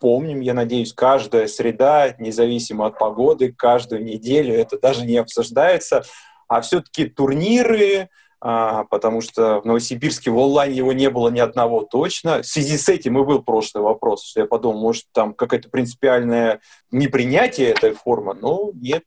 помним, 0.00 0.40
я 0.40 0.54
надеюсь, 0.54 0.92
каждая 0.92 1.46
среда, 1.46 2.16
независимо 2.18 2.86
от 2.86 2.98
погоды, 2.98 3.54
каждую 3.56 4.04
неделю, 4.04 4.54
это 4.54 4.80
даже 4.80 5.06
не 5.06 5.16
обсуждается, 5.16 6.02
а 6.48 6.60
все-таки 6.62 7.06
турниры, 7.06 8.08
потому 8.40 9.20
что 9.20 9.60
в 9.60 9.64
Новосибирске 9.64 10.30
в 10.30 10.38
онлайне 10.38 10.76
его 10.76 10.92
не 10.92 11.10
было 11.10 11.28
ни 11.28 11.40
одного 11.40 11.82
точно. 11.82 12.42
В 12.42 12.46
связи 12.46 12.76
с 12.76 12.88
этим 12.88 13.18
и 13.18 13.24
был 13.24 13.42
прошлый 13.42 13.82
вопрос, 13.82 14.24
что 14.24 14.40
я 14.40 14.46
подумал, 14.46 14.80
может, 14.80 15.04
там 15.12 15.34
какое-то 15.34 15.68
принципиальное 15.70 16.60
непринятие 16.90 17.68
этой 17.68 17.92
формы, 17.92 18.34
но 18.34 18.70
нет. 18.74 19.04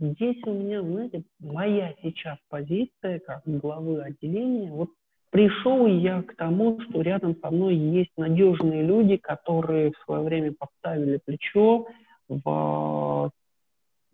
Здесь 0.00 0.42
у 0.44 0.52
меня, 0.52 0.82
знаете, 0.82 1.22
моя 1.40 1.94
сейчас 2.02 2.38
позиция 2.48 3.20
как 3.20 3.42
главы 3.44 4.02
отделения, 4.02 4.70
вот 4.70 4.90
пришел 5.30 5.86
я 5.86 6.22
к 6.22 6.36
тому, 6.36 6.80
что 6.80 7.00
рядом 7.02 7.36
со 7.40 7.50
мной 7.50 7.74
есть 7.74 8.12
надежные 8.16 8.82
люди, 8.82 9.16
которые 9.16 9.90
в 9.90 10.04
свое 10.04 10.22
время 10.22 10.54
поставили 10.56 11.20
плечо 11.24 11.86
в, 12.28 13.30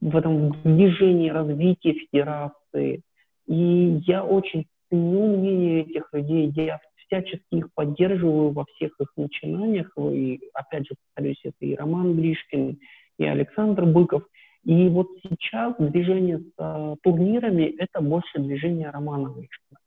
в 0.00 0.16
этом 0.16 0.53
движении 0.62 1.31
развития 1.31 1.92
федерации, 1.92 3.03
и 3.47 4.01
я 4.07 4.25
очень 4.25 4.67
ценю 4.89 5.37
мнение 5.37 5.83
этих 5.83 6.09
людей, 6.13 6.53
я 6.57 6.81
всячески 7.07 7.43
их 7.51 7.69
поддерживаю 7.75 8.51
во 8.51 8.65
всех 8.65 8.93
их 9.01 9.09
начинаниях. 9.17 9.91
И, 9.99 10.41
опять 10.55 10.87
же, 10.87 10.95
повторюсь, 11.15 11.41
это 11.45 11.57
и 11.61 11.75
Роман 11.75 12.17
Гришкин, 12.17 12.79
и 13.19 13.25
Александр 13.25 13.85
Быков. 13.85 14.23
И 14.65 14.89
вот 14.89 15.09
сейчас 15.23 15.75
движение 15.79 16.39
с 16.39 16.53
а, 16.59 16.95
турнирами– 17.03 17.65
это 17.79 18.01
больше 18.01 18.39
движение 18.39 18.91
Романа 18.91 19.29
Гришкина. 19.29 19.79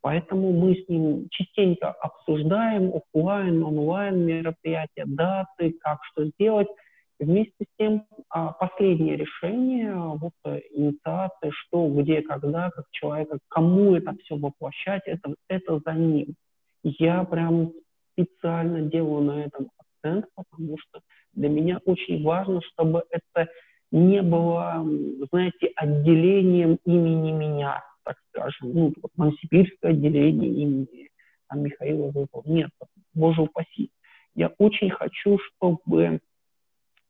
Поэтому 0.00 0.52
мы 0.52 0.74
с 0.74 0.88
ним 0.88 1.28
частенько 1.30 1.90
обсуждаем 1.90 2.92
офлайн, 2.94 3.62
онлайн 3.62 4.24
мероприятия, 4.24 5.04
даты, 5.06 5.74
как 5.80 5.98
что 6.04 6.26
сделать– 6.26 6.68
Вместе 7.20 7.64
с 7.64 7.66
тем, 7.78 8.06
а, 8.28 8.52
последнее 8.52 9.16
решение, 9.16 9.94
вот 9.94 10.32
э, 10.44 10.60
инициация, 10.72 11.52
что, 11.52 11.88
где, 11.88 12.22
когда, 12.22 12.70
как 12.70 12.86
человека, 12.90 13.38
кому 13.48 13.94
это 13.94 14.14
все 14.24 14.36
воплощать, 14.36 15.02
это, 15.06 15.34
это 15.48 15.80
за 15.84 15.92
ним. 15.92 16.34
Я 16.82 17.24
прям 17.24 17.72
специально 18.12 18.82
делаю 18.82 19.22
на 19.22 19.44
этом 19.44 19.70
акцент, 19.78 20.26
потому 20.34 20.76
что 20.78 21.00
для 21.34 21.48
меня 21.48 21.80
очень 21.84 22.22
важно, 22.24 22.60
чтобы 22.62 23.04
это 23.10 23.48
не 23.92 24.20
было, 24.22 24.84
знаете, 25.30 25.70
отделением 25.76 26.78
имени 26.84 27.30
меня, 27.30 27.84
так 28.02 28.16
скажем, 28.28 28.72
ну, 28.72 28.92
вот 29.00 29.12
Новосибирское 29.16 29.92
отделение 29.92 30.50
имени 30.50 31.10
а 31.48 31.56
Михаила 31.56 32.10
Зубова. 32.12 32.42
Нет, 32.46 32.70
боже 33.14 33.42
упаси. 33.42 33.90
Я 34.34 34.48
очень 34.58 34.90
хочу, 34.90 35.38
чтобы 35.38 36.20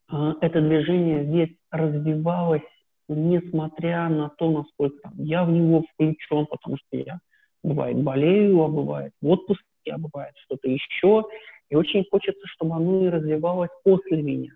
это 0.09 0.61
движение 0.61 1.25
здесь 1.25 1.55
развивалось, 1.71 2.61
несмотря 3.07 4.07
на 4.09 4.29
то, 4.29 4.51
насколько 4.51 5.11
я 5.17 5.43
в 5.43 5.51
него 5.51 5.83
включен, 5.93 6.45
потому 6.45 6.77
что 6.77 6.97
я 6.97 7.19
бывает 7.63 8.01
болею, 8.01 8.63
а 8.63 8.67
бывает 8.67 9.13
в 9.21 9.27
отпуске, 9.27 9.91
а 9.91 9.97
бывает 9.97 10.33
что-то 10.45 10.69
еще. 10.69 11.23
И 11.69 11.75
очень 11.75 12.05
хочется, 12.09 12.45
чтобы 12.47 12.75
оно 12.75 13.05
и 13.05 13.09
развивалось 13.09 13.71
после 13.83 14.21
меня. 14.21 14.51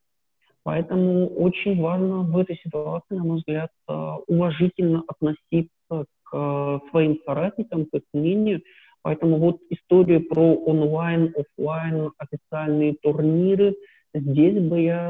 Поэтому 0.64 1.28
очень 1.28 1.82
важно 1.82 2.22
в 2.22 2.38
этой 2.38 2.58
ситуации, 2.58 3.16
на 3.16 3.24
мой 3.24 3.38
взгляд, 3.38 3.72
а, 3.88 4.18
уважительно 4.28 5.04
относиться 5.08 6.06
к 6.24 6.82
своим 6.92 7.20
соратникам, 7.26 7.86
к 7.86 7.96
их 7.96 8.04
мнению. 8.14 8.62
Поэтому 9.02 9.38
вот 9.38 9.58
история 9.72 10.20
про 10.20 10.54
онлайн, 10.54 11.34
офлайн, 11.36 12.12
официальные 12.20 12.96
турниры– 13.02 13.76
Здесь 14.14 14.60
бы 14.60 14.82
я, 14.82 15.10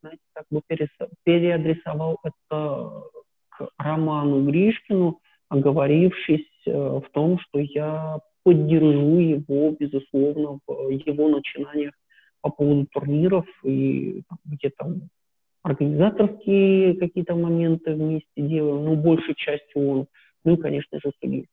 знаете, 0.00 0.22
как 0.32 0.46
бы 0.50 0.62
переадресовал 1.24 2.18
это 2.24 3.02
к 3.50 3.68
Роману 3.78 4.44
Гришкину, 4.46 5.20
оговорившись 5.48 6.48
э, 6.66 6.72
в 6.72 7.04
том, 7.12 7.38
что 7.38 7.58
я 7.58 8.18
поддержу 8.42 9.18
его, 9.18 9.76
безусловно, 9.78 10.60
в 10.66 10.90
его 10.90 11.28
начинаниях 11.28 11.92
по 12.40 12.50
поводу 12.50 12.86
турниров 12.92 13.44
и 13.64 14.22
где 14.44 14.70
там 14.70 15.08
организаторские 15.62 16.94
какие-то 16.94 17.34
моменты 17.34 17.92
вместе 17.94 18.28
делаем, 18.36 18.84
но 18.84 18.94
большей 18.94 19.34
частью 19.34 19.88
он, 19.88 20.06
ну 20.44 20.54
и, 20.54 20.56
конечно 20.56 21.00
же, 21.00 21.10
судьи. 21.20 21.46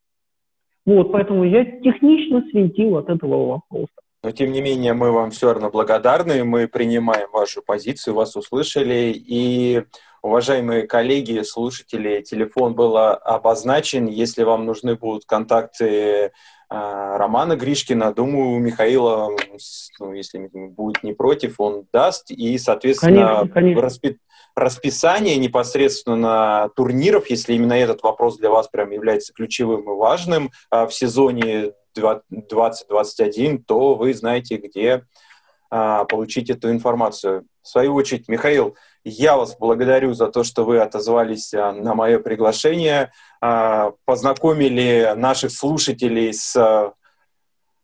Вот, 0.85 1.11
поэтому 1.11 1.43
я 1.45 1.65
технично 1.65 2.45
свинтил 2.51 2.97
от 2.97 3.09
этого 3.09 3.47
вопроса. 3.47 4.02
Но, 4.23 4.31
тем 4.31 4.53
не 4.53 4.61
менее, 4.61 4.93
мы 4.93 5.11
вам 5.11 5.31
все 5.31 5.51
равно 5.51 5.69
благодарны, 5.69 6.45
мы 6.45 6.69
принимаем 6.69 7.29
вашу 7.33 7.61
позицию, 7.61 8.15
вас 8.15 8.37
услышали. 8.37 9.13
И, 9.13 9.83
уважаемые 10.21 10.87
коллеги, 10.87 11.41
слушатели, 11.41 12.21
телефон 12.21 12.73
был 12.73 12.95
обозначен. 12.97 14.07
Если 14.07 14.43
вам 14.43 14.65
нужны 14.65 14.95
будут 14.95 15.25
контакты 15.25 15.85
э, 15.85 16.29
Романа 16.69 17.57
Гришкина, 17.57 18.13
думаю, 18.13 18.51
у 18.51 18.59
Михаила, 18.59 19.29
ну, 19.99 20.13
если 20.13 20.49
будет 20.53 21.03
не 21.03 21.11
против, 21.11 21.59
он 21.59 21.85
даст. 21.91 22.31
И, 22.31 22.57
соответственно, 22.57 23.27
конечно, 23.27 23.53
конечно. 23.53 23.81
Распи 23.81 24.17
расписание 24.55 25.35
непосредственно 25.37 26.69
турниров, 26.75 27.29
если 27.29 27.53
именно 27.53 27.73
этот 27.73 28.03
вопрос 28.03 28.37
для 28.37 28.51
вас 28.51 28.67
прям 28.67 28.91
является 28.91 29.33
ключевым 29.33 29.81
и 29.81 29.95
важным 29.95 30.51
а, 30.69 30.85
в 30.85 30.93
сезоне 30.93 31.73
2021, 31.93 33.63
то 33.63 33.95
вы 33.95 34.13
знаете, 34.13 34.57
где 34.57 35.05
а, 35.75 36.05
получить 36.05 36.51
эту 36.51 36.69
информацию. 36.69 37.47
В 37.63 37.67
свою 37.67 37.95
очередь, 37.95 38.27
Михаил, 38.27 38.75
я 39.03 39.35
вас 39.35 39.57
благодарю 39.57 40.13
за 40.13 40.27
то, 40.27 40.43
что 40.43 40.65
вы 40.65 40.79
отозвались 40.79 41.51
а, 41.51 41.71
на 41.71 41.95
мое 41.95 42.19
приглашение, 42.19 43.11
а, 43.41 43.93
познакомили 44.05 45.13
наших 45.15 45.51
слушателей 45.51 46.31
с 46.31 46.93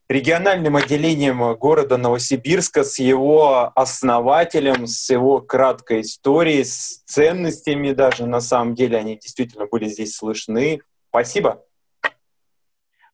региональным 0.08 0.76
отделением 0.76 1.56
города 1.56 1.98
Новосибирска, 1.98 2.84
с 2.84 3.00
его 3.00 3.72
основателем, 3.74 4.86
с 4.86 5.10
его 5.10 5.40
краткой 5.42 6.02
историей, 6.02 6.64
с 6.64 7.02
ценностями 7.06 7.94
даже. 7.94 8.28
На 8.28 8.40
самом 8.40 8.76
деле 8.76 8.98
они 9.00 9.16
действительно 9.16 9.66
были 9.66 9.88
здесь 9.88 10.16
слышны. 10.16 10.82
Спасибо. 11.10 11.64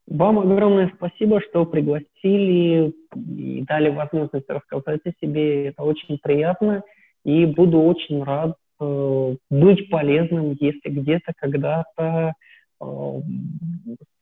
Вам 0.08 0.40
огромное 0.40 0.92
спасибо, 0.96 1.42
что 1.42 1.66
пригласили 1.66 2.94
и 3.16 3.62
дали 3.68 3.90
возможность 3.90 4.50
рассказать 4.50 5.02
о 5.06 5.12
себе. 5.20 5.68
Это 5.68 5.84
очень 5.84 6.20
приятно. 6.22 6.84
И 7.24 7.46
буду 7.46 7.82
очень 7.82 8.24
рад 8.24 8.56
э, 8.80 9.36
быть 9.50 9.90
полезным, 9.90 10.56
если 10.60 10.90
где-то 10.90 11.34
когда-то 11.36 12.34
э, 12.82 13.22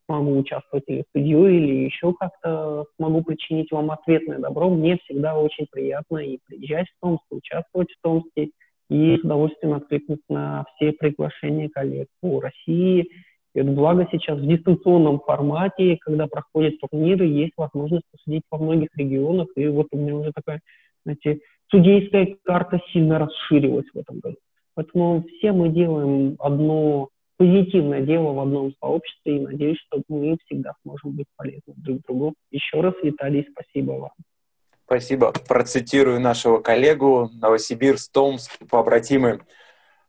смогу 0.06 0.38
участвовать 0.38 0.86
или 0.88 1.02
в 1.02 1.10
студию, 1.10 1.48
или 1.48 1.86
еще 1.86 2.14
как-то 2.14 2.86
смогу 2.96 3.24
причинить 3.24 3.72
вам 3.72 3.92
ответное 3.92 4.40
добро. 4.40 4.70
Мне 4.70 4.98
всегда 5.04 5.38
очень 5.38 5.68
приятно 5.70 6.20
и 6.20 6.40
приезжать 6.46 6.88
в 6.88 7.02
Томск, 7.02 7.24
участвовать 7.30 7.92
в 7.92 8.02
Томске, 8.02 8.52
и 8.90 9.18
с 9.18 9.24
удовольствием 9.24 9.74
откликнуться 9.74 10.26
на 10.30 10.66
все 10.76 10.94
приглашения 10.94 11.70
коллег 11.70 12.08
по 12.22 12.40
России 12.40 13.10
и 13.54 13.62
вот 13.62 13.76
благо 13.76 14.08
сейчас 14.12 14.40
в 14.40 14.48
дистанционном 14.48 15.20
формате, 15.20 15.98
когда 16.02 16.28
проходят 16.28 16.80
турниры, 16.80 17.26
есть 17.26 17.54
возможность 17.56 18.06
посудить 18.12 18.44
во 18.50 18.58
многих 18.58 18.90
регионах. 18.96 19.48
И 19.56 19.68
вот 19.68 19.88
у 19.92 19.98
меня 19.98 20.16
уже 20.16 20.32
такая, 20.34 20.60
знаете, 21.06 21.40
судейская 21.70 22.36
карта 22.44 22.80
сильно 22.92 23.20
расширилась 23.20 23.86
в 23.94 23.98
этом 23.98 24.20
году. 24.20 24.38
Поэтому 24.76 25.24
все 25.38 25.52
мы 25.52 25.70
делаем 25.70 26.36
одно 26.40 27.10
позитивное 27.38 28.02
дело 28.02 28.34
в 28.34 28.40
одном 28.40 28.74
сообществе, 28.80 29.38
и 29.38 29.40
надеюсь, 29.42 29.78
что 29.88 30.02
мы 30.08 30.38
всегда 30.46 30.74
сможем 30.84 31.12
быть 31.12 31.28
полезны 31.36 31.74
друг 31.78 32.02
другу. 32.08 32.34
Еще 32.52 32.82
раз, 32.82 32.94
Виталий, 33.04 33.48
спасибо 33.52 33.92
вам. 33.92 34.12
Спасибо. 34.86 35.32
Процитирую 35.48 36.20
нашего 36.20 36.60
коллегу 36.60 37.30
Новосибирск, 37.40 38.12
Томск, 38.12 38.52
побратимы. 38.70 39.42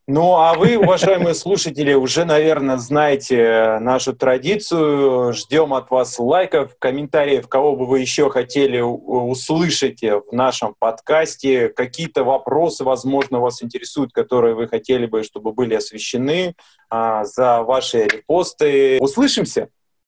Ну, 0.06 0.36
а 0.36 0.52
вы, 0.52 0.76
уважаемые 0.76 1.34
слушатели, 1.34 1.94
уже, 1.94 2.26
наверное, 2.26 2.76
знаете 2.76 3.78
нашу 3.80 4.12
традицию. 4.12 5.32
Ждем 5.32 5.72
от 5.72 5.90
вас 5.90 6.18
лайков, 6.18 6.76
комментариев, 6.78 7.48
кого 7.48 7.74
бы 7.74 7.86
вы 7.86 8.00
еще 8.00 8.28
хотели 8.28 8.80
услышать 8.80 10.02
в 10.02 10.24
нашем 10.30 10.74
подкасте. 10.78 11.70
Какие-то 11.70 12.22
вопросы, 12.22 12.84
возможно, 12.84 13.40
вас 13.40 13.62
интересуют, 13.62 14.12
которые 14.12 14.54
вы 14.54 14.68
хотели 14.68 15.06
бы, 15.06 15.22
чтобы 15.22 15.54
были 15.54 15.74
освещены 15.74 16.54
а, 16.90 17.24
за 17.24 17.62
ваши 17.62 18.04
репосты. 18.04 18.98
Услышимся! 19.00 19.70